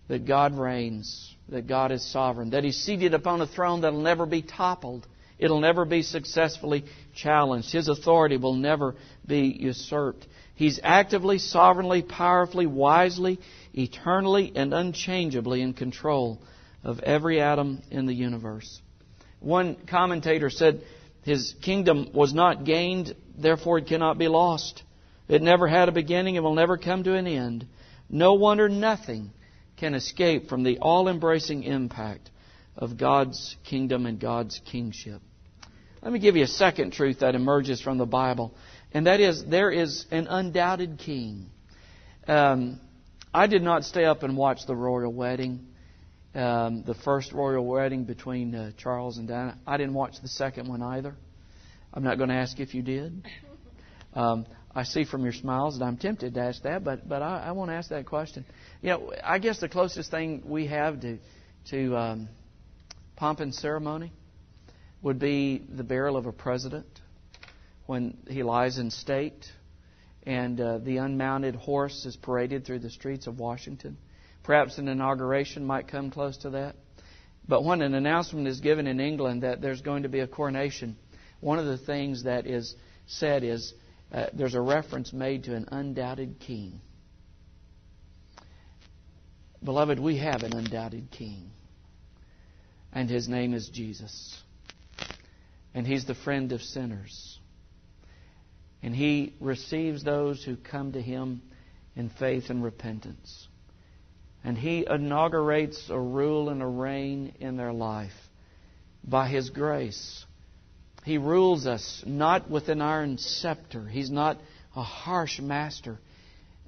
That 0.09 0.27
God 0.27 0.59
reigns, 0.59 1.35
that 1.51 1.69
God 1.69 1.93
is 1.93 2.05
sovereign, 2.11 2.51
that 2.51 2.65
He's 2.65 2.79
seated 2.79 3.15
upon 3.15 3.41
a 3.41 3.47
throne 3.47 3.83
that 3.83 3.93
will 3.93 4.01
never 4.01 4.27
be 4.27 4.43
toppled. 4.43 5.07
It'll 5.39 5.61
never 5.61 5.85
be 5.85 6.03
successfully 6.03 6.85
challenged. 7.15 7.73
His 7.73 7.89
authority 7.89 8.37
will 8.37 8.55
never 8.55 8.97
be 9.27 9.57
usurped. 9.59 10.27
He's 10.55 10.81
actively, 10.83 11.39
sovereignly, 11.39 12.03
powerfully, 12.03 12.67
wisely, 12.67 13.39
eternally, 13.73 14.53
and 14.55 14.75
unchangeably 14.75 15.63
in 15.63 15.73
control 15.73 16.41
of 16.83 17.01
every 17.01 17.41
atom 17.41 17.83
in 17.91 18.07
the 18.07 18.15
universe. 18.15 18.81
One 19.41 19.77
commentator 19.87 20.51
said, 20.51 20.83
His 21.23 21.55
kingdom 21.63 22.11
was 22.13 22.35
not 22.35 22.65
gained, 22.65 23.15
therefore 23.37 23.79
it 23.79 23.87
cannot 23.87 24.19
be 24.19 24.29
lost. 24.29 24.83
It 25.29 25.43
never 25.43 25.69
had 25.69 25.89
a 25.89 25.93
beginning 25.93 26.37
and 26.37 26.45
will 26.45 26.55
never 26.55 26.77
come 26.77 27.05
to 27.05 27.15
an 27.15 27.27
end. 27.27 27.67
No 28.09 28.35
one 28.35 28.61
or 28.61 28.69
nothing 28.69 29.31
can 29.77 29.95
escape 29.95 30.49
from 30.49 30.63
the 30.63 30.79
all 30.79 31.09
embracing 31.09 31.63
impact 31.63 32.31
of 32.77 32.99
God's 32.99 33.57
kingdom 33.65 34.07
and 34.07 34.19
God's 34.19 34.61
kingship. 34.71 35.23
Let 36.03 36.13
me 36.13 36.19
give 36.19 36.37
you 36.37 36.45
a 36.45 36.49
second 36.49 36.93
truth 36.93 37.21
that 37.21 37.35
emerges 37.35 37.81
from 37.81 37.99
the 37.99 38.07
Bible, 38.07 38.55
and 38.93 39.07
that 39.07 39.21
is 39.21 39.45
there 39.45 39.71
is 39.71 40.07
an 40.11 40.27
undoubted 40.29 40.99
king. 40.99 41.51
Um, 42.27 42.81
I 43.33 43.47
did 43.47 43.63
not 43.63 43.85
stay 43.85 44.05
up 44.05 44.23
and 44.23 44.37
watch 44.37 44.67
the 44.67 44.75
royal 44.75 45.13
wedding, 45.13 45.67
um, 46.35 46.83
the 46.87 46.95
first 46.95 47.33
royal 47.33 47.67
wedding 47.67 48.05
between 48.05 48.55
uh, 48.55 48.71
Charles 48.77 49.19
and 49.19 49.29
Diana. 49.29 49.59
I 49.67 49.77
didn't 49.77 49.95
watch 49.95 50.15
the 50.23 50.29
second 50.29 50.69
one 50.69 50.83
either. 50.83 51.15
I'm 51.93 52.05
not 52.05 52.19
going 52.19 52.29
to 52.31 52.37
ask 52.37 52.59
if 52.61 52.75
you 52.75 52.83
did. 52.83 53.27
Um, 54.13 54.45
I 54.75 54.83
see 54.83 55.05
from 55.05 55.23
your 55.23 55.33
smiles 55.33 55.79
that 55.79 55.85
I'm 55.85 55.97
tempted 55.97 56.35
to 56.35 56.41
ask 56.41 56.63
that, 56.63 56.83
but 56.83 57.09
but 57.09 57.23
I, 57.23 57.45
I 57.47 57.53
won't 57.53 57.71
ask 57.71 57.91
that 57.91 58.07
question. 58.07 58.45
You 58.83 58.89
know, 58.89 59.13
I 59.23 59.39
guess 59.39 59.61
the 59.61 59.69
closest 59.69 60.11
thing 60.11 60.43
we 60.45 60.67
have 60.67 61.01
to 61.03 61.19
to 61.71 61.97
um, 61.97 62.29
pomp 63.15 63.39
and 63.39 63.55
ceremony 63.55 64.13
would 65.01 65.21
be 65.21 65.63
the 65.69 65.85
burial 65.85 66.17
of 66.17 66.27
a 66.27 66.33
president 66.33 66.89
when 67.87 68.17
he 68.29 68.43
lies 68.43 68.79
in 68.79 68.91
state 68.91 69.47
and 70.25 70.61
uh, 70.61 70.79
the 70.79 70.99
unmounted 70.99 71.55
horse 71.55 72.05
is 72.05 72.17
paraded 72.17 72.65
through 72.65 72.79
the 72.79 72.91
streets 72.91 73.27
of 73.27 73.39
Washington. 73.39 73.97
Perhaps 74.43 74.79
an 74.79 74.89
inauguration 74.89 75.65
might 75.65 75.89
come 75.89 76.11
close 76.11 76.37
to 76.39 76.51
that. 76.51 76.77
But 77.47 77.65
when 77.65 77.83
an 77.83 77.95
announcement 77.95 78.47
is 78.47 78.61
given 78.61 78.87
in 78.87 79.01
England 79.01 79.43
that 79.43 79.61
there's 79.61 79.83
going 79.83 80.05
to 80.05 80.09
be 80.09 80.21
a 80.21 80.27
coronation, 80.27 80.97
one 81.41 81.59
of 81.59 81.67
the 81.67 81.79
things 81.79 82.25
that 82.25 82.47
is 82.47 82.75
said 83.07 83.43
is 83.45 83.75
uh, 84.13 84.27
there's 84.33 84.55
a 84.55 84.61
reference 84.61 85.13
made 85.13 85.45
to 85.45 85.55
an 85.55 85.69
undoubted 85.71 86.39
king. 86.41 86.81
Beloved, 89.63 89.99
we 89.99 90.19
have 90.19 90.43
an 90.43 90.55
undoubted 90.55 91.11
king, 91.11 91.51
and 92.93 93.11
his 93.11 93.29
name 93.29 93.53
is 93.53 93.69
Jesus. 93.69 94.43
And 95.75 95.87
he's 95.87 96.07
the 96.07 96.15
friend 96.15 96.51
of 96.53 96.63
sinners. 96.63 97.39
And 98.83 98.95
he 98.95 99.35
receives 99.39 100.03
those 100.03 100.43
who 100.43 100.57
come 100.57 100.93
to 100.93 101.03
him 101.03 101.43
in 101.95 102.09
faith 102.09 102.49
and 102.49 102.65
repentance. 102.65 103.47
And 104.43 104.57
he 104.57 104.87
inaugurates 104.89 105.91
a 105.91 105.99
rule 105.99 106.49
and 106.49 106.63
a 106.63 106.67
reign 106.67 107.35
in 107.41 107.57
their 107.57 107.73
life 107.73 108.13
by 109.05 109.29
his 109.29 109.51
grace. 109.51 110.25
He 111.05 111.19
rules 111.19 111.67
us 111.67 112.03
not 112.07 112.51
with 112.51 112.69
an 112.69 112.81
iron 112.81 113.19
scepter. 113.19 113.87
He's 113.87 114.11
not 114.11 114.39
a 114.75 114.83
harsh 114.83 115.41
master. 115.41 115.99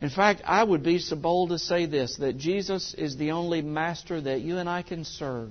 In 0.00 0.10
fact, 0.10 0.42
I 0.44 0.62
would 0.64 0.82
be 0.82 0.98
so 0.98 1.16
bold 1.16 1.50
to 1.50 1.58
say 1.58 1.86
this 1.86 2.16
that 2.16 2.36
Jesus 2.36 2.94
is 2.94 3.16
the 3.16 3.30
only 3.30 3.62
master 3.62 4.20
that 4.20 4.40
you 4.40 4.58
and 4.58 4.68
I 4.68 4.82
can 4.82 5.04
serve 5.04 5.50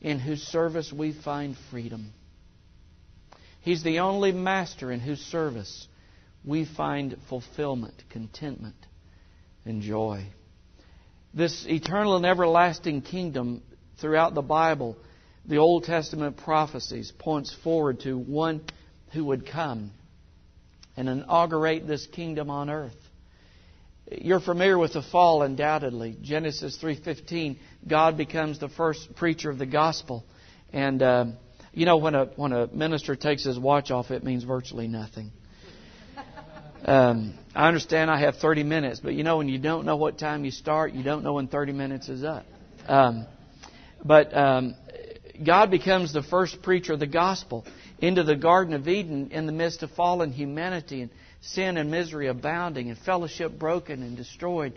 in 0.00 0.18
whose 0.18 0.42
service 0.42 0.92
we 0.92 1.12
find 1.12 1.56
freedom. 1.70 2.12
He's 3.62 3.82
the 3.82 4.00
only 4.00 4.32
master 4.32 4.90
in 4.90 5.00
whose 5.00 5.20
service 5.20 5.86
we 6.44 6.64
find 6.66 7.16
fulfillment, 7.28 7.94
contentment, 8.10 8.74
and 9.64 9.80
joy. 9.80 10.26
This 11.34 11.64
eternal 11.66 12.16
and 12.16 12.26
everlasting 12.26 13.02
kingdom 13.02 13.62
throughout 13.98 14.34
the 14.34 14.42
Bible, 14.42 14.96
the 15.46 15.58
Old 15.58 15.84
Testament 15.84 16.36
prophecies, 16.36 17.12
points 17.18 17.54
forward 17.62 18.00
to 18.00 18.18
one 18.18 18.62
who 19.12 19.24
would 19.26 19.46
come 19.46 19.92
and 20.96 21.08
inaugurate 21.08 21.86
this 21.86 22.06
kingdom 22.06 22.50
on 22.50 22.68
earth. 22.68 22.92
You're 24.10 24.40
familiar 24.40 24.76
with 24.76 24.92
the 24.92 25.02
fall 25.02 25.42
undoubtedly. 25.42 26.16
Genesis 26.20 26.78
3:15, 26.82 27.56
God 27.88 28.16
becomes 28.16 28.58
the 28.58 28.68
first 28.68 29.14
preacher 29.16 29.48
of 29.48 29.58
the 29.58 29.66
gospel 29.66 30.24
and 30.72 31.02
uh, 31.02 31.24
you 31.72 31.86
know, 31.86 31.96
when 31.96 32.14
a 32.14 32.26
when 32.36 32.52
a 32.52 32.66
minister 32.66 33.16
takes 33.16 33.44
his 33.44 33.58
watch 33.58 33.90
off, 33.90 34.10
it 34.10 34.22
means 34.22 34.44
virtually 34.44 34.88
nothing. 34.88 35.32
Um, 36.84 37.38
I 37.54 37.68
understand 37.68 38.10
I 38.10 38.18
have 38.20 38.36
30 38.36 38.64
minutes, 38.64 39.00
but 39.00 39.14
you 39.14 39.22
know, 39.22 39.36
when 39.36 39.48
you 39.48 39.58
don't 39.58 39.84
know 39.84 39.96
what 39.96 40.18
time 40.18 40.44
you 40.44 40.50
start, 40.50 40.92
you 40.92 41.04
don't 41.04 41.22
know 41.22 41.34
when 41.34 41.46
30 41.46 41.72
minutes 41.72 42.08
is 42.08 42.24
up. 42.24 42.44
Um, 42.88 43.26
but 44.04 44.36
um, 44.36 44.74
God 45.44 45.70
becomes 45.70 46.12
the 46.12 46.22
first 46.22 46.60
preacher 46.62 46.94
of 46.94 46.98
the 46.98 47.06
gospel 47.06 47.64
into 48.00 48.24
the 48.24 48.34
Garden 48.34 48.74
of 48.74 48.88
Eden 48.88 49.30
in 49.30 49.46
the 49.46 49.52
midst 49.52 49.84
of 49.84 49.92
fallen 49.92 50.32
humanity 50.32 51.02
and 51.02 51.10
sin 51.40 51.76
and 51.76 51.88
misery 51.88 52.26
abounding 52.26 52.90
and 52.90 52.98
fellowship 52.98 53.58
broken 53.58 54.02
and 54.02 54.16
destroyed 54.16 54.76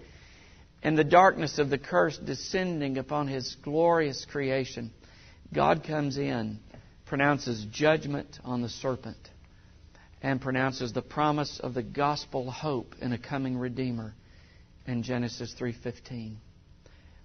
and 0.83 0.95
the 0.95 1.03
darkness 1.03 1.57
of 1.57 1.71
the 1.71 1.79
curse 1.79 2.15
descending 2.17 2.99
upon 2.99 3.27
His 3.27 3.55
glorious 3.63 4.25
creation. 4.25 4.91
God 5.51 5.83
comes 5.83 6.17
in 6.17 6.59
pronounces 7.07 7.65
judgment 7.71 8.39
on 8.43 8.61
the 8.61 8.69
serpent 8.69 9.17
and 10.25 10.41
pronounces 10.41 10.91
the 10.91 11.03
promise 11.03 11.59
of 11.59 11.75
the 11.75 11.83
gospel 11.83 12.49
hope 12.49 12.95
in 12.99 13.13
a 13.13 13.17
coming 13.17 13.59
redeemer 13.59 14.11
in 14.87 15.03
Genesis 15.03 15.53
3:15. 15.53 16.37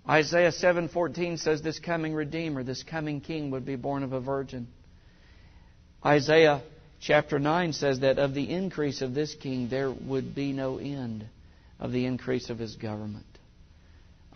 Isaiah 0.06 0.52
7:14 0.52 1.38
says 1.38 1.62
this 1.62 1.78
coming 1.78 2.12
redeemer, 2.12 2.62
this 2.62 2.82
coming 2.82 3.22
king 3.22 3.52
would 3.52 3.64
be 3.64 3.74
born 3.74 4.02
of 4.02 4.12
a 4.12 4.20
virgin. 4.20 4.68
Isaiah 6.04 6.60
chapter 7.00 7.38
9 7.38 7.72
says 7.72 8.00
that 8.00 8.18
of 8.18 8.34
the 8.34 8.50
increase 8.50 9.00
of 9.00 9.14
this 9.14 9.34
king 9.34 9.70
there 9.70 9.90
would 9.90 10.34
be 10.34 10.52
no 10.52 10.76
end 10.76 11.24
of 11.78 11.92
the 11.92 12.04
increase 12.04 12.50
of 12.50 12.58
his 12.58 12.76
government. 12.76 13.24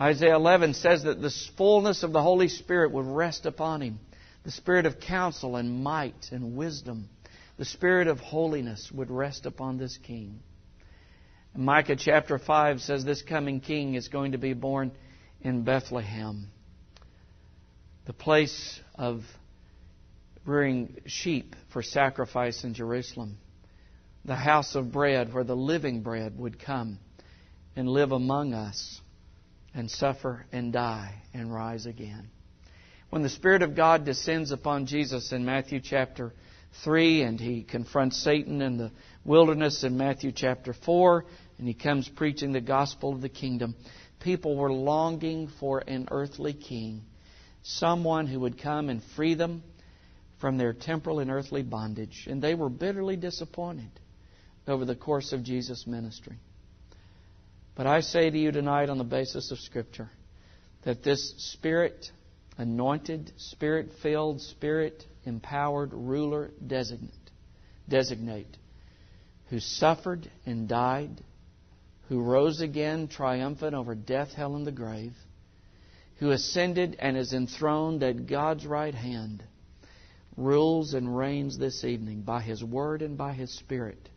Isaiah 0.00 0.37
11 0.37 0.72
says 0.72 1.03
that 1.03 1.20
the 1.20 1.35
fullness 1.59 2.03
of 2.03 2.14
the 2.14 2.22
Holy 2.22 2.48
Spirit 2.48 2.92
would 2.92 3.05
rest 3.05 3.44
upon 3.44 3.83
him 3.83 3.98
the 4.42 4.50
spirit 4.50 4.87
of 4.87 5.00
counsel 5.00 5.57
and 5.57 5.83
might 5.83 6.31
and 6.33 6.57
wisdom, 6.57 7.11
the 7.57 7.64
spirit 7.64 8.09
of 8.09 8.19
holiness 8.19 8.90
would 8.93 9.11
rest 9.11 9.47
upon 9.47 9.79
this 9.79 9.97
king. 9.99 10.40
Micah 11.57 11.97
chapter 11.97 12.38
5 12.38 12.81
says 12.81 13.05
this 13.05 13.23
coming 13.23 13.61
king 13.61 13.95
is 13.95 14.09
going 14.09 14.33
to 14.33 14.38
be 14.38 14.55
born 14.55 14.90
in 15.40 15.62
Bethlehem, 15.62 16.49
the 18.07 18.12
place 18.12 18.81
of 18.97 19.23
rearing 20.45 20.97
sheep 21.07 21.55
for 21.73 21.81
sacrifice 21.81 22.64
in 22.64 22.75
Jerusalem, 22.75 23.38
the 24.25 24.35
house 24.35 24.75
of 24.75 24.90
bread 24.90 25.33
where 25.33 25.45
the 25.45 25.55
living 25.55 26.03
bread 26.03 26.37
would 26.37 26.59
come 26.59 26.99
and 27.77 27.88
live 27.88 28.11
among 28.11 28.53
us 28.53 29.01
and 29.75 29.88
suffer 29.88 30.47
and 30.51 30.73
die 30.73 31.23
and 31.33 31.53
rise 31.53 31.87
again. 31.87 32.31
When 33.11 33.23
the 33.23 33.29
Spirit 33.29 33.62
of 33.62 33.77
God 33.77 34.05
descends 34.05 34.51
upon 34.51 34.87
Jesus 34.87 35.31
in 35.31 35.45
Matthew 35.45 35.81
chapter 35.81 36.33
3 36.83 37.23
and 37.23 37.41
he 37.41 37.63
confronts 37.63 38.17
Satan 38.19 38.61
in 38.61 38.77
the 38.77 38.91
wilderness 39.25 39.85
in 39.85 39.97
Matthew 39.97 40.33
chapter 40.33 40.73
4 40.73 41.25
and 41.59 41.69
he 41.69 41.75
comes 41.75 42.09
preaching 42.09 42.53
the 42.53 42.61
gospel 42.61 43.13
of 43.13 43.21
the 43.21 43.29
kingdom, 43.29 43.77
people 44.21 44.57
were 44.57 44.73
longing 44.73 45.49
for 45.61 45.83
an 45.87 46.09
earthly 46.11 46.53
king, 46.53 47.03
someone 47.63 48.27
who 48.27 48.41
would 48.41 48.61
come 48.61 48.89
and 48.89 49.03
free 49.15 49.35
them 49.35 49.63
from 50.41 50.59
their 50.59 50.73
temporal 50.73 51.21
and 51.21 51.31
earthly 51.31 51.63
bondage. 51.63 52.27
And 52.29 52.43
they 52.43 52.55
were 52.55 52.69
bitterly 52.69 53.17
disappointed 53.17 53.91
over 54.67 54.85
the 54.85 54.97
course 54.97 55.33
of 55.33 55.45
Jesus' 55.45 55.87
ministry. 55.87 56.37
But 57.77 57.87
I 57.87 58.01
say 58.01 58.31
to 58.31 58.39
you 58.39 58.53
tonight, 58.53 58.89
on 58.89 58.99
the 58.99 59.05
basis 59.05 59.51
of 59.51 59.59
Scripture, 59.59 60.11
that 60.83 61.03
this 61.03 61.35
Spirit 61.53 62.11
anointed, 62.57 63.33
spirit 63.37 63.91
filled, 64.03 64.41
spirit 64.41 65.05
empowered 65.27 65.93
ruler 65.93 66.51
designate, 66.67 67.31
designate, 67.89 68.57
who 69.51 69.61
suffered 69.61 70.31
and 70.47 70.69
died, 70.69 71.23
who 72.09 72.23
rose 72.23 72.61
again 72.61 73.09
triumphant 73.09 73.75
over 73.75 73.95
death, 73.95 74.33
hell, 74.33 74.57
and 74.57 74.67
the 74.67 74.73
grave, 74.73 75.15
who 76.17 76.31
ascended 76.31 76.97
and 76.99 77.17
is 77.17 77.33
enthroned 77.33 78.03
at 78.03 78.27
God's 78.27 78.67
right 78.67 78.95
hand, 78.95 79.43
rules 80.37 80.95
and 80.95 81.17
reigns 81.17 81.59
this 81.59 81.85
evening 81.85 82.23
by 82.23 82.41
His 82.41 82.63
Word 82.63 83.03
and 83.03 83.17
by 83.17 83.33
His 83.33 83.51
Spirit. 83.53 84.09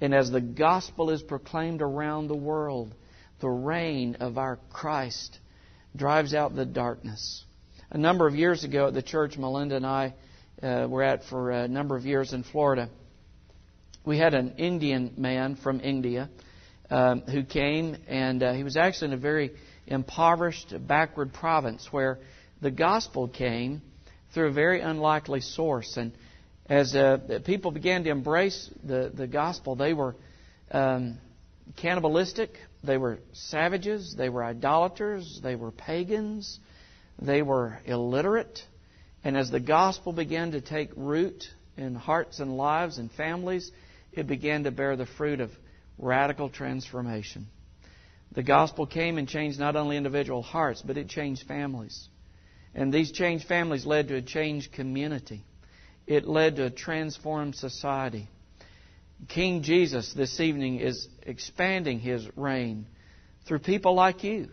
And 0.00 0.14
as 0.14 0.30
the 0.30 0.40
gospel 0.40 1.10
is 1.10 1.22
proclaimed 1.22 1.82
around 1.82 2.28
the 2.28 2.36
world, 2.36 2.94
the 3.40 3.48
reign 3.48 4.16
of 4.20 4.38
our 4.38 4.58
Christ 4.70 5.38
drives 5.96 6.34
out 6.34 6.54
the 6.54 6.66
darkness 6.66 7.44
a 7.90 7.98
number 7.98 8.26
of 8.26 8.34
years 8.34 8.64
ago 8.64 8.88
at 8.88 8.94
the 8.94 9.02
church, 9.02 9.36
Melinda 9.38 9.76
and 9.76 9.86
I 9.86 10.14
uh, 10.62 10.86
were 10.88 11.02
at 11.02 11.24
for 11.24 11.50
a 11.50 11.68
number 11.68 11.96
of 11.96 12.04
years 12.04 12.32
in 12.32 12.42
Florida. 12.42 12.88
We 14.04 14.18
had 14.18 14.34
an 14.34 14.54
Indian 14.56 15.14
man 15.16 15.56
from 15.56 15.80
India 15.80 16.30
um, 16.90 17.22
who 17.22 17.44
came, 17.44 17.96
and 18.08 18.42
uh, 18.42 18.52
he 18.52 18.64
was 18.64 18.76
actually 18.76 19.08
in 19.08 19.14
a 19.14 19.18
very 19.18 19.52
impoverished, 19.86 20.74
backward 20.86 21.32
province 21.32 21.88
where 21.90 22.18
the 22.60 22.70
gospel 22.70 23.28
came 23.28 23.82
through 24.32 24.48
a 24.48 24.52
very 24.52 24.80
unlikely 24.80 25.40
source. 25.40 25.96
And 25.96 26.12
as 26.68 26.94
uh, 26.94 27.40
people 27.44 27.70
began 27.70 28.04
to 28.04 28.10
embrace 28.10 28.70
the, 28.84 29.10
the 29.14 29.26
gospel, 29.26 29.76
they 29.76 29.94
were 29.94 30.16
um, 30.70 31.18
cannibalistic, 31.76 32.50
they 32.84 32.98
were 32.98 33.18
savages, 33.32 34.14
they 34.16 34.28
were 34.28 34.44
idolaters, 34.44 35.40
they 35.42 35.56
were 35.56 35.70
pagans, 35.70 36.58
they 37.20 37.42
were 37.42 37.78
illiterate. 37.84 38.62
And 39.24 39.36
as 39.36 39.50
the 39.50 39.60
gospel 39.60 40.12
began 40.12 40.52
to 40.52 40.60
take 40.60 40.90
root 40.96 41.44
in 41.76 41.94
hearts 41.94 42.40
and 42.40 42.56
lives 42.56 42.98
and 42.98 43.10
families, 43.10 43.70
it 44.12 44.26
began 44.26 44.64
to 44.64 44.70
bear 44.70 44.96
the 44.96 45.06
fruit 45.06 45.40
of 45.40 45.50
radical 45.98 46.48
transformation. 46.48 47.46
The 48.32 48.42
gospel 48.42 48.86
came 48.86 49.18
and 49.18 49.28
changed 49.28 49.58
not 49.58 49.76
only 49.76 49.96
individual 49.96 50.42
hearts, 50.42 50.82
but 50.82 50.96
it 50.96 51.08
changed 51.08 51.46
families. 51.46 52.08
And 52.74 52.92
these 52.92 53.10
changed 53.10 53.48
families 53.48 53.86
led 53.86 54.08
to 54.08 54.16
a 54.16 54.22
changed 54.22 54.72
community. 54.72 55.44
It 56.06 56.26
led 56.26 56.56
to 56.56 56.66
a 56.66 56.70
transformed 56.70 57.56
society. 57.56 58.28
King 59.26 59.62
Jesus 59.62 60.12
this 60.12 60.38
evening 60.40 60.78
is 60.78 61.08
expanding 61.22 61.98
his 61.98 62.26
reign 62.36 62.86
through 63.46 63.58
people 63.60 63.94
like 63.94 64.22
you, 64.22 64.48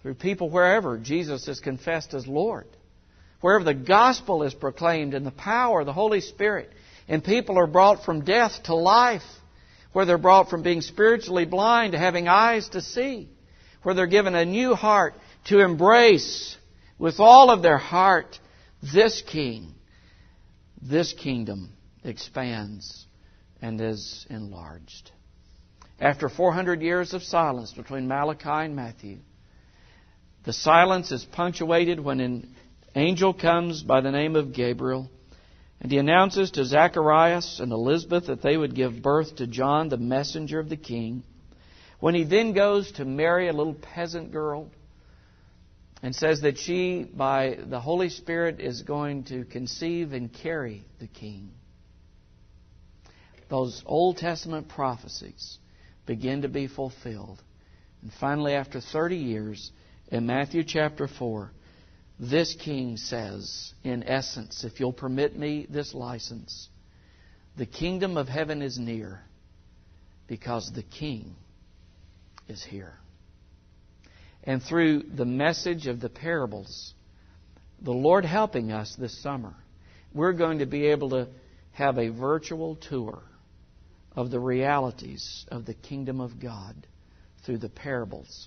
through 0.00 0.14
people 0.14 0.48
wherever 0.48 0.96
Jesus 0.96 1.46
is 1.48 1.60
confessed 1.60 2.14
as 2.14 2.26
Lord, 2.26 2.66
wherever 3.42 3.64
the 3.64 3.74
gospel 3.74 4.42
is 4.44 4.54
proclaimed 4.54 5.12
in 5.12 5.24
the 5.24 5.30
power 5.30 5.80
of 5.80 5.86
the 5.86 5.92
Holy 5.92 6.22
Spirit, 6.22 6.70
and 7.08 7.22
people 7.22 7.58
are 7.58 7.66
brought 7.66 8.04
from 8.04 8.24
death 8.24 8.62
to 8.64 8.74
life, 8.74 9.22
where 9.92 10.06
they're 10.06 10.16
brought 10.16 10.48
from 10.48 10.62
being 10.62 10.80
spiritually 10.80 11.44
blind 11.44 11.92
to 11.92 11.98
having 11.98 12.28
eyes 12.28 12.70
to 12.70 12.80
see, 12.80 13.28
where 13.82 13.94
they're 13.94 14.06
given 14.06 14.34
a 14.34 14.46
new 14.46 14.74
heart 14.74 15.14
to 15.44 15.60
embrace 15.60 16.56
with 16.98 17.20
all 17.20 17.50
of 17.50 17.62
their 17.62 17.78
heart 17.78 18.38
this 18.82 19.22
King. 19.22 19.74
This 20.80 21.12
kingdom 21.12 21.70
expands 22.02 23.06
and 23.60 23.80
is 23.80 24.26
enlarged. 24.30 25.10
After 26.00 26.28
400 26.28 26.82
years 26.82 27.14
of 27.14 27.22
silence 27.22 27.72
between 27.72 28.08
Malachi 28.08 28.48
and 28.48 28.74
Matthew, 28.74 29.18
the 30.44 30.52
silence 30.52 31.12
is 31.12 31.24
punctuated 31.24 32.00
when 32.00 32.18
an 32.18 32.56
angel 32.94 33.34
comes 33.34 33.82
by 33.82 34.00
the 34.00 34.10
name 34.10 34.36
of 34.36 34.52
Gabriel 34.52 35.10
and 35.80 35.90
he 35.90 35.98
announces 35.98 36.52
to 36.52 36.64
Zacharias 36.64 37.58
and 37.60 37.72
Elizabeth 37.72 38.26
that 38.26 38.42
they 38.42 38.56
would 38.56 38.74
give 38.74 39.02
birth 39.02 39.36
to 39.36 39.46
John, 39.46 39.88
the 39.88 39.96
messenger 39.96 40.60
of 40.60 40.68
the 40.68 40.76
king. 40.76 41.24
When 41.98 42.14
he 42.14 42.24
then 42.24 42.52
goes 42.52 42.92
to 42.92 43.04
Mary 43.04 43.48
a 43.48 43.52
little 43.52 43.74
peasant 43.74 44.32
girl 44.32 44.70
and 46.02 46.14
says 46.14 46.42
that 46.42 46.58
she, 46.58 47.04
by 47.04 47.58
the 47.64 47.80
Holy 47.80 48.08
Spirit, 48.08 48.60
is 48.60 48.82
going 48.82 49.24
to 49.24 49.44
conceive 49.44 50.12
and 50.12 50.32
carry 50.32 50.84
the 51.00 51.06
king 51.06 51.52
those 53.52 53.82
Old 53.84 54.16
Testament 54.16 54.70
prophecies 54.70 55.58
begin 56.06 56.40
to 56.40 56.48
be 56.48 56.68
fulfilled. 56.68 57.42
And 58.00 58.10
finally, 58.18 58.54
after 58.54 58.80
30 58.80 59.16
years, 59.16 59.70
in 60.08 60.24
Matthew 60.24 60.64
chapter 60.64 61.06
4, 61.06 61.52
this 62.22 62.54
king 62.54 62.96
says, 62.96 63.74
in 63.82 64.04
essence, 64.04 64.62
if 64.62 64.78
you'll 64.78 64.92
permit 64.92 65.36
me 65.36 65.66
this 65.68 65.92
license, 65.92 66.68
the 67.56 67.66
kingdom 67.66 68.16
of 68.16 68.28
heaven 68.28 68.62
is 68.62 68.78
near 68.78 69.20
because 70.28 70.70
the 70.72 70.84
king 70.84 71.34
is 72.46 72.62
here. 72.62 72.94
And 74.44 74.62
through 74.62 75.02
the 75.02 75.24
message 75.24 75.88
of 75.88 76.00
the 76.00 76.08
parables, 76.08 76.94
the 77.80 77.90
Lord 77.90 78.24
helping 78.24 78.70
us 78.70 78.94
this 78.96 79.20
summer, 79.20 79.54
we're 80.14 80.32
going 80.32 80.60
to 80.60 80.66
be 80.66 80.86
able 80.86 81.10
to 81.10 81.28
have 81.72 81.98
a 81.98 82.08
virtual 82.10 82.76
tour 82.76 83.20
of 84.14 84.30
the 84.30 84.38
realities 84.38 85.44
of 85.48 85.66
the 85.66 85.74
kingdom 85.74 86.20
of 86.20 86.38
God 86.40 86.86
through 87.44 87.58
the 87.58 87.68
parables 87.68 88.46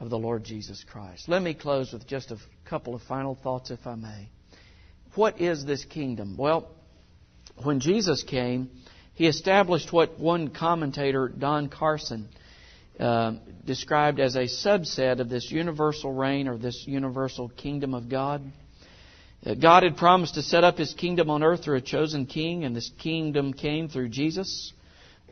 of 0.00 0.10
the 0.10 0.18
Lord 0.18 0.44
Jesus 0.44 0.84
Christ. 0.88 1.28
Let 1.28 1.42
me 1.42 1.54
close 1.54 1.92
with 1.92 2.06
just 2.06 2.30
a 2.30 2.38
couple 2.64 2.94
of 2.94 3.02
final 3.02 3.34
thoughts, 3.34 3.70
if 3.70 3.86
I 3.86 3.94
may. 3.94 4.28
What 5.14 5.40
is 5.40 5.64
this 5.64 5.84
kingdom? 5.84 6.36
Well, 6.36 6.70
when 7.62 7.80
Jesus 7.80 8.22
came, 8.22 8.70
he 9.14 9.26
established 9.26 9.92
what 9.92 10.18
one 10.18 10.48
commentator, 10.48 11.28
Don 11.28 11.68
Carson, 11.68 12.28
uh, 13.00 13.34
described 13.64 14.20
as 14.20 14.36
a 14.36 14.44
subset 14.44 15.20
of 15.20 15.28
this 15.28 15.50
universal 15.50 16.12
reign 16.12 16.48
or 16.48 16.56
this 16.56 16.84
universal 16.86 17.48
kingdom 17.48 17.94
of 17.94 18.08
God. 18.08 18.42
Uh, 19.44 19.54
God 19.54 19.82
had 19.82 19.96
promised 19.96 20.34
to 20.34 20.42
set 20.42 20.64
up 20.64 20.78
his 20.78 20.94
kingdom 20.94 21.30
on 21.30 21.42
earth 21.42 21.64
through 21.64 21.76
a 21.76 21.80
chosen 21.80 22.26
king, 22.26 22.64
and 22.64 22.74
this 22.74 22.90
kingdom 22.98 23.52
came 23.52 23.88
through 23.88 24.08
Jesus. 24.08 24.72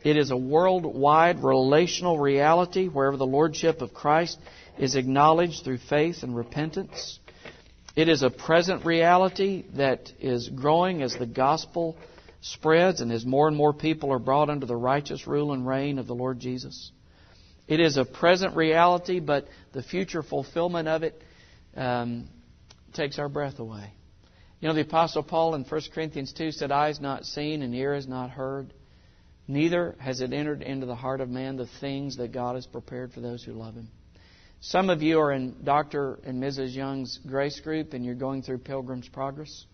It 0.03 0.17
is 0.17 0.31
a 0.31 0.37
worldwide 0.37 1.43
relational 1.43 2.19
reality 2.19 2.87
wherever 2.87 3.17
the 3.17 3.25
Lordship 3.25 3.81
of 3.81 3.93
Christ 3.93 4.37
is 4.77 4.95
acknowledged 4.95 5.63
through 5.63 5.79
faith 5.79 6.23
and 6.23 6.35
repentance. 6.35 7.19
It 7.95 8.09
is 8.09 8.21
a 8.21 8.29
present 8.29 8.85
reality 8.85 9.65
that 9.75 10.11
is 10.19 10.49
growing 10.49 11.01
as 11.01 11.15
the 11.15 11.25
gospel 11.25 11.97
spreads 12.41 13.01
and 13.01 13.11
as 13.11 13.25
more 13.25 13.47
and 13.47 13.57
more 13.57 13.73
people 13.73 14.11
are 14.13 14.19
brought 14.19 14.51
under 14.51 14.67
the 14.67 14.75
righteous 14.75 15.25
rule 15.25 15.51
and 15.51 15.67
reign 15.67 15.97
of 15.97 16.05
the 16.05 16.13
Lord 16.13 16.39
Jesus. 16.39 16.91
It 17.67 17.79
is 17.79 17.97
a 17.97 18.05
present 18.05 18.55
reality, 18.55 19.19
but 19.19 19.47
the 19.73 19.81
future 19.81 20.21
fulfillment 20.21 20.87
of 20.87 21.03
it 21.03 21.21
um, 21.75 22.29
takes 22.93 23.17
our 23.17 23.27
breath 23.27 23.59
away. 23.59 23.91
You 24.59 24.67
know, 24.67 24.73
the 24.73 24.81
Apostle 24.81 25.23
Paul 25.23 25.55
in 25.55 25.63
1 25.63 25.81
Corinthians 25.93 26.33
2 26.33 26.51
said, 26.51 26.71
Eyes 26.71 27.01
not 27.01 27.25
seen 27.25 27.61
and 27.61 27.75
ear 27.75 27.93
ears 27.93 28.07
not 28.07 28.29
heard 28.29 28.73
Neither 29.47 29.95
has 29.99 30.21
it 30.21 30.33
entered 30.33 30.61
into 30.61 30.85
the 30.85 30.95
heart 30.95 31.21
of 31.21 31.29
man 31.29 31.55
the 31.55 31.69
things 31.79 32.17
that 32.17 32.33
God 32.33 32.55
has 32.55 32.65
prepared 32.65 33.13
for 33.13 33.21
those 33.21 33.43
who 33.43 33.53
love 33.53 33.75
Him. 33.75 33.87
Some 34.59 34.89
of 34.89 35.01
you 35.01 35.19
are 35.19 35.31
in 35.31 35.63
Dr. 35.63 36.19
and 36.23 36.41
Mrs. 36.41 36.75
Young's 36.75 37.19
grace 37.27 37.59
group 37.59 37.93
and 37.93 38.03
you're 38.03 38.15
going 38.15 38.41
through 38.41 38.59
Pilgrim's 38.59 39.07
Progress. 39.07 39.65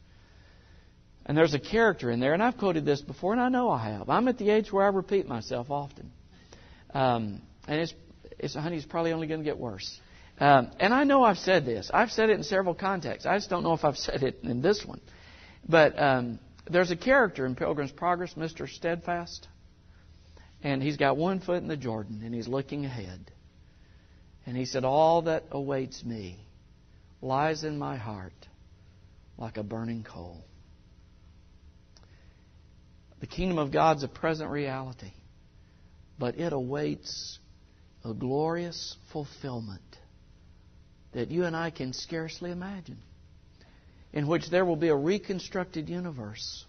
And 1.26 1.38
there's 1.38 1.54
a 1.54 1.60
character 1.60 2.12
in 2.12 2.20
there, 2.20 2.34
and 2.34 2.44
I've 2.44 2.58
quoted 2.58 2.84
this 2.84 3.02
before, 3.02 3.32
and 3.32 3.42
I 3.42 3.48
know 3.48 3.70
I 3.70 3.92
have. 3.92 4.10
I'm 4.10 4.28
at 4.28 4.38
the 4.38 4.50
age 4.50 4.74
where 4.74 4.84
I 4.84 4.90
repeat 4.90 5.26
myself 5.26 5.72
often. 5.72 6.12
Um, 6.94 7.42
and 7.66 7.80
it's, 7.80 7.94
it's, 8.38 8.56
honey, 8.56 8.76
it's 8.76 8.86
probably 8.86 9.14
only 9.14 9.28
going 9.28 9.40
to 9.40 9.46
get 9.46 9.58
worse. 9.58 10.00
Um, 10.38 10.72
and 10.82 10.94
I 10.94 11.06
know 11.06 11.24
I've 11.24 11.38
said 11.38 11.66
this. 11.66 11.90
I've 11.94 12.12
said 12.12 12.30
it 12.30 12.34
in 12.34 12.44
several 12.44 12.76
contexts. 12.76 13.26
I 13.26 13.38
just 13.38 13.50
don't 13.50 13.64
know 13.64 13.72
if 13.72 13.86
I've 13.86 13.98
said 14.10 14.22
it 14.22 14.40
in 14.44 14.62
this 14.62 14.84
one. 14.86 15.00
But 15.68 15.98
um, 15.98 16.40
there's 16.70 16.92
a 16.92 16.98
character 16.98 17.46
in 17.46 17.56
Pilgrim's 17.56 17.94
Progress, 17.94 18.34
Mr. 18.34 18.68
Steadfast. 18.68 19.48
And 20.64 20.82
he's 20.82 20.98
got 20.98 21.18
one 21.18 21.42
foot 21.42 21.62
in 21.62 21.68
the 21.68 21.78
Jordan 21.78 22.22
and 22.24 22.34
he's 22.34 22.48
looking 22.48 22.86
ahead. 22.86 23.32
And 24.46 24.56
he 24.56 24.66
said, 24.66 24.86
All 24.86 25.24
that 25.24 25.44
awaits 25.52 26.04
me 26.04 26.40
lies 27.22 27.64
in 27.64 27.78
my 27.78 27.98
heart 27.98 28.34
like 29.38 29.58
a 29.58 29.64
burning 29.64 30.04
coal. 30.04 30.44
The 33.20 33.28
kingdom 33.28 33.58
of 33.58 33.72
God's 33.72 34.04
a 34.04 34.08
present 34.08 34.50
reality, 34.50 35.12
but 36.20 36.38
it 36.38 36.54
awaits 36.54 37.40
a 38.04 38.14
glorious 38.14 38.96
fulfillment 39.12 39.82
that 41.14 41.32
you 41.32 41.46
and 41.46 41.56
I 41.56 41.70
can 41.70 41.94
scarcely 41.94 42.52
imagine, 42.52 42.98
in 44.12 44.28
which 44.28 44.50
there 44.50 44.66
will 44.66 44.76
be 44.76 44.90
a 44.90 44.96
reconstructed 44.96 45.88
universe, 45.88 46.66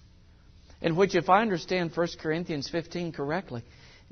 in 0.80 0.94
which, 0.94 1.14
if 1.14 1.28
I 1.28 1.42
understand 1.42 1.90
1 1.94 2.08
Corinthians 2.20 2.68
15 2.70 3.12
correctly, 3.12 3.64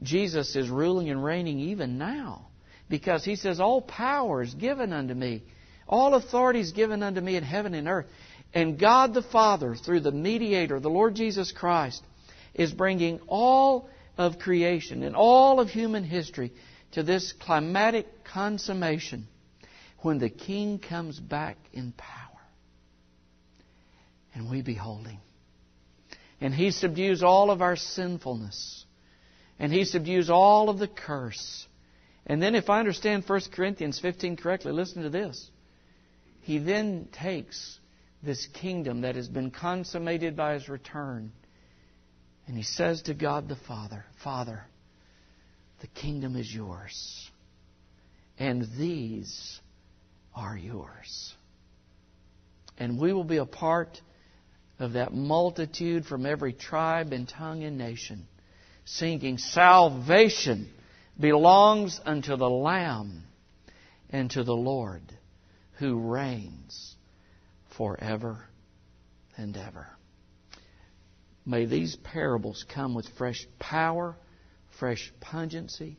Jesus 0.02 0.56
is 0.56 0.68
ruling 0.68 1.10
and 1.10 1.22
reigning 1.22 1.58
even 1.60 1.98
now. 1.98 2.48
Because 2.88 3.24
he 3.24 3.36
says, 3.36 3.60
All 3.60 3.80
power 3.80 4.42
is 4.42 4.54
given 4.54 4.92
unto 4.92 5.14
me. 5.14 5.42
All 5.88 6.14
authority 6.14 6.60
is 6.60 6.72
given 6.72 7.02
unto 7.02 7.20
me 7.20 7.36
in 7.36 7.44
heaven 7.44 7.74
and 7.74 7.88
earth. 7.88 8.06
And 8.54 8.78
God 8.78 9.14
the 9.14 9.22
Father, 9.22 9.74
through 9.74 10.00
the 10.00 10.12
mediator, 10.12 10.78
the 10.78 10.90
Lord 10.90 11.14
Jesus 11.14 11.52
Christ, 11.52 12.02
is 12.54 12.72
bringing 12.72 13.20
all 13.28 13.88
of 14.18 14.38
creation 14.38 15.02
and 15.02 15.16
all 15.16 15.58
of 15.58 15.70
human 15.70 16.04
history 16.04 16.52
to 16.92 17.02
this 17.02 17.32
climatic 17.32 18.06
consummation 18.24 19.26
when 20.00 20.18
the 20.18 20.28
King 20.28 20.78
comes 20.78 21.18
back 21.18 21.56
in 21.72 21.92
power. 21.92 22.18
And 24.34 24.50
we 24.50 24.62
behold 24.62 25.06
him. 25.06 25.20
And 26.40 26.54
he 26.54 26.72
subdues 26.72 27.22
all 27.22 27.50
of 27.50 27.62
our 27.62 27.76
sinfulness 27.76 28.84
and 29.58 29.72
he 29.72 29.84
subdues 29.84 30.30
all 30.30 30.68
of 30.68 30.78
the 30.78 30.88
curse. 30.88 31.66
And 32.26 32.42
then, 32.42 32.54
if 32.54 32.70
I 32.70 32.78
understand 32.78 33.24
1 33.26 33.40
Corinthians 33.52 33.98
15 33.98 34.36
correctly, 34.36 34.72
listen 34.72 35.02
to 35.02 35.10
this. 35.10 35.50
He 36.40 36.58
then 36.58 37.08
takes 37.12 37.78
this 38.22 38.46
kingdom 38.46 39.00
that 39.02 39.16
has 39.16 39.28
been 39.28 39.50
consummated 39.50 40.36
by 40.36 40.54
his 40.54 40.68
return. 40.68 41.32
And 42.46 42.56
he 42.56 42.62
says 42.62 43.02
to 43.02 43.14
God 43.14 43.48
the 43.48 43.56
Father, 43.56 44.04
Father, 44.22 44.64
the 45.80 45.86
kingdom 45.88 46.36
is 46.36 46.52
yours, 46.52 47.30
and 48.38 48.66
these 48.78 49.60
are 50.34 50.56
yours. 50.56 51.34
And 52.78 53.00
we 53.00 53.12
will 53.12 53.24
be 53.24 53.36
a 53.36 53.46
part 53.46 54.00
of 54.78 54.94
that 54.94 55.12
multitude 55.12 56.06
from 56.06 56.26
every 56.26 56.52
tribe 56.52 57.12
and 57.12 57.28
tongue 57.28 57.62
and 57.64 57.78
nation, 57.78 58.26
singing, 58.84 59.38
Salvation 59.38 60.70
belongs 61.18 62.00
unto 62.04 62.36
the 62.36 62.50
Lamb 62.50 63.24
and 64.10 64.30
to 64.30 64.44
the 64.44 64.56
Lord 64.56 65.02
who 65.78 65.98
reigns 65.98 66.94
forever 67.76 68.44
and 69.36 69.56
ever. 69.56 69.88
May 71.44 71.64
these 71.66 71.96
parables 71.96 72.64
come 72.72 72.94
with 72.94 73.08
fresh 73.18 73.46
power, 73.58 74.16
fresh 74.78 75.12
pungency, 75.20 75.96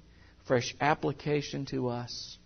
fresh 0.48 0.76
application 0.80 1.66
to 1.66 1.90
us 1.90 2.38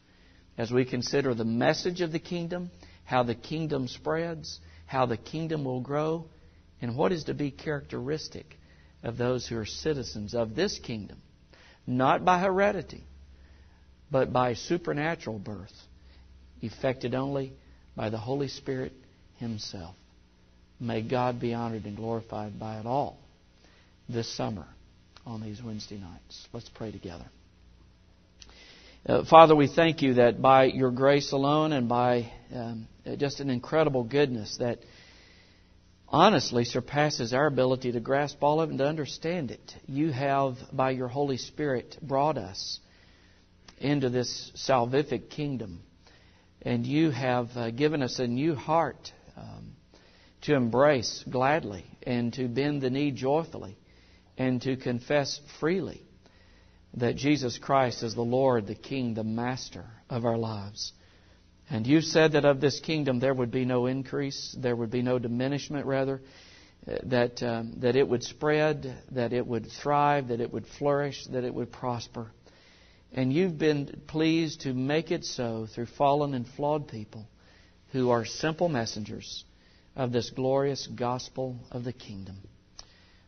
as 0.57 0.71
we 0.71 0.85
consider 0.85 1.35
the 1.35 1.45
message 1.45 2.01
of 2.01 2.11
the 2.11 2.19
kingdom, 2.19 2.71
how 3.03 3.23
the 3.23 3.35
kingdom 3.35 3.87
spreads, 3.87 4.59
how 4.87 5.05
the 5.05 5.17
kingdom 5.17 5.63
will 5.63 5.81
grow, 5.81 6.25
and 6.81 6.95
what 6.95 7.11
is 7.11 7.25
to 7.25 7.33
be 7.33 7.51
characteristic 7.51 8.56
of 9.03 9.17
those 9.17 9.47
who 9.47 9.57
are 9.57 9.65
citizens 9.65 10.33
of 10.33 10.55
this 10.55 10.79
kingdom, 10.79 11.17
not 11.85 12.25
by 12.25 12.39
heredity, 12.39 13.03
but 14.11 14.31
by 14.33 14.53
supernatural 14.53 15.39
birth, 15.39 15.73
effected 16.61 17.13
only 17.13 17.53
by 17.95 18.09
the 18.09 18.17
Holy 18.17 18.47
Spirit 18.47 18.93
Himself. 19.37 19.95
May 20.79 21.01
God 21.01 21.39
be 21.39 21.53
honored 21.53 21.85
and 21.85 21.95
glorified 21.95 22.59
by 22.59 22.79
it 22.79 22.85
all 22.85 23.17
this 24.07 24.31
summer 24.35 24.65
on 25.25 25.41
these 25.41 25.61
Wednesday 25.61 25.97
nights. 25.97 26.47
Let's 26.53 26.69
pray 26.69 26.91
together. 26.91 27.25
Uh, 29.07 29.23
Father, 29.25 29.55
we 29.55 29.67
thank 29.67 30.01
you 30.01 30.15
that 30.15 30.41
by 30.41 30.65
your 30.65 30.91
grace 30.91 31.31
alone 31.31 31.71
and 31.73 31.87
by 31.87 32.31
um, 32.53 32.87
just 33.17 33.39
an 33.39 33.49
incredible 33.49 34.03
goodness 34.03 34.57
that 34.59 34.79
honestly 36.09 36.63
surpasses 36.63 37.33
our 37.33 37.47
ability 37.47 37.91
to 37.91 37.99
grasp 37.99 38.41
all 38.41 38.61
of 38.61 38.69
it 38.69 38.73
and 38.73 38.79
to 38.79 38.87
understand 38.87 39.51
it, 39.51 39.75
you 39.87 40.11
have, 40.11 40.55
by 40.71 40.91
your 40.91 41.07
Holy 41.07 41.37
Spirit, 41.37 41.97
brought 42.01 42.37
us 42.37 42.79
into 43.79 44.09
this 44.09 44.51
salvific 44.55 45.29
kingdom. 45.29 45.81
And 46.61 46.85
you 46.85 47.11
have 47.11 47.49
uh, 47.55 47.71
given 47.71 48.01
us 48.01 48.19
a 48.19 48.27
new 48.27 48.55
heart 48.55 49.11
um, 49.35 49.75
to 50.41 50.55
embrace 50.55 51.23
gladly 51.29 51.85
and 52.03 52.33
to 52.33 52.47
bend 52.47 52.81
the 52.81 52.89
knee 52.89 53.11
joyfully 53.11 53.77
and 54.37 54.61
to 54.63 54.75
confess 54.77 55.39
freely 55.59 56.01
that 56.95 57.15
Jesus 57.15 57.57
Christ 57.57 58.01
is 58.01 58.15
the 58.15 58.21
Lord, 58.21 58.65
the 58.65 58.75
King, 58.75 59.13
the 59.13 59.23
Master 59.23 59.85
of 60.09 60.25
our 60.25 60.37
lives. 60.37 60.93
And 61.69 61.85
you 61.85 62.01
said 62.01 62.31
that 62.31 62.45
of 62.45 62.61
this 62.61 62.79
kingdom 62.79 63.19
there 63.19 63.33
would 63.33 63.51
be 63.51 63.65
no 63.65 63.87
increase, 63.87 64.55
there 64.57 64.75
would 64.75 64.89
be 64.89 65.01
no 65.01 65.19
diminishment, 65.19 65.85
rather, 65.85 66.21
that, 67.03 67.43
um, 67.43 67.73
that 67.77 67.95
it 67.95 68.07
would 68.07 68.23
spread, 68.23 69.03
that 69.11 69.33
it 69.33 69.45
would 69.45 69.69
thrive, 69.69 70.29
that 70.29 70.39
it 70.39 70.51
would 70.51 70.65
flourish, 70.65 71.25
that 71.27 71.43
it 71.43 71.53
would 71.53 71.71
prosper. 71.71 72.31
And 73.11 73.33
you've 73.33 73.57
been 73.57 74.01
pleased 74.07 74.61
to 74.61 74.73
make 74.73 75.11
it 75.11 75.25
so 75.25 75.65
through 75.65 75.87
fallen 75.87 76.33
and 76.33 76.47
flawed 76.47 76.87
people 76.87 77.27
who 77.91 78.11
are 78.11 78.25
simple 78.25 78.69
messengers 78.69 79.43
of 79.95 80.11
this 80.11 80.29
glorious 80.29 80.87
gospel 80.87 81.57
of 81.71 81.83
the 81.83 81.93
kingdom. 81.93 82.37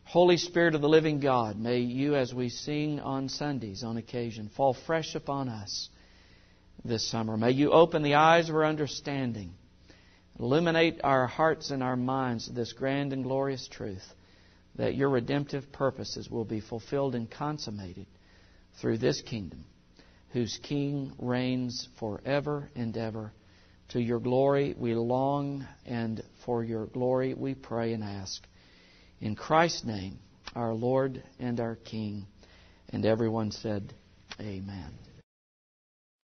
Holy 0.04 0.38
Spirit 0.38 0.74
of 0.74 0.80
the 0.80 0.88
living 0.88 1.20
God, 1.20 1.58
may 1.58 1.78
you, 1.78 2.16
as 2.16 2.32
we 2.32 2.48
sing 2.48 3.00
on 3.00 3.28
Sundays 3.28 3.84
on 3.84 3.96
occasion, 3.96 4.50
fall 4.56 4.74
fresh 4.86 5.14
upon 5.14 5.48
us 5.48 5.88
this 6.84 7.08
summer. 7.08 7.36
May 7.36 7.50
you 7.50 7.70
open 7.70 8.02
the 8.02 8.14
eyes 8.14 8.48
of 8.48 8.54
our 8.54 8.64
understanding, 8.64 9.52
illuminate 10.38 11.00
our 11.04 11.26
hearts 11.26 11.70
and 11.70 11.82
our 11.82 11.96
minds 11.96 12.46
to 12.46 12.52
this 12.52 12.72
grand 12.72 13.12
and 13.12 13.24
glorious 13.24 13.68
truth 13.68 14.04
that 14.76 14.94
your 14.94 15.10
redemptive 15.10 15.70
purposes 15.72 16.30
will 16.30 16.44
be 16.44 16.60
fulfilled 16.60 17.14
and 17.14 17.30
consummated 17.30 18.06
through 18.80 18.98
this 18.98 19.20
kingdom, 19.20 19.64
whose 20.30 20.58
King 20.62 21.12
reigns 21.18 21.88
forever 21.98 22.70
and 22.74 22.96
ever. 22.96 23.32
To 23.90 24.00
your 24.00 24.20
glory 24.20 24.74
we 24.78 24.94
long, 24.94 25.66
and 25.84 26.22
for 26.46 26.62
your 26.62 26.86
glory 26.86 27.34
we 27.34 27.54
pray 27.54 27.92
and 27.92 28.04
ask. 28.04 28.40
In 29.20 29.34
Christ's 29.34 29.84
name, 29.84 30.20
our 30.54 30.72
Lord 30.72 31.22
and 31.40 31.58
our 31.58 31.74
King. 31.74 32.26
And 32.90 33.04
everyone 33.04 33.50
said, 33.50 33.92
Amen. 34.40 35.09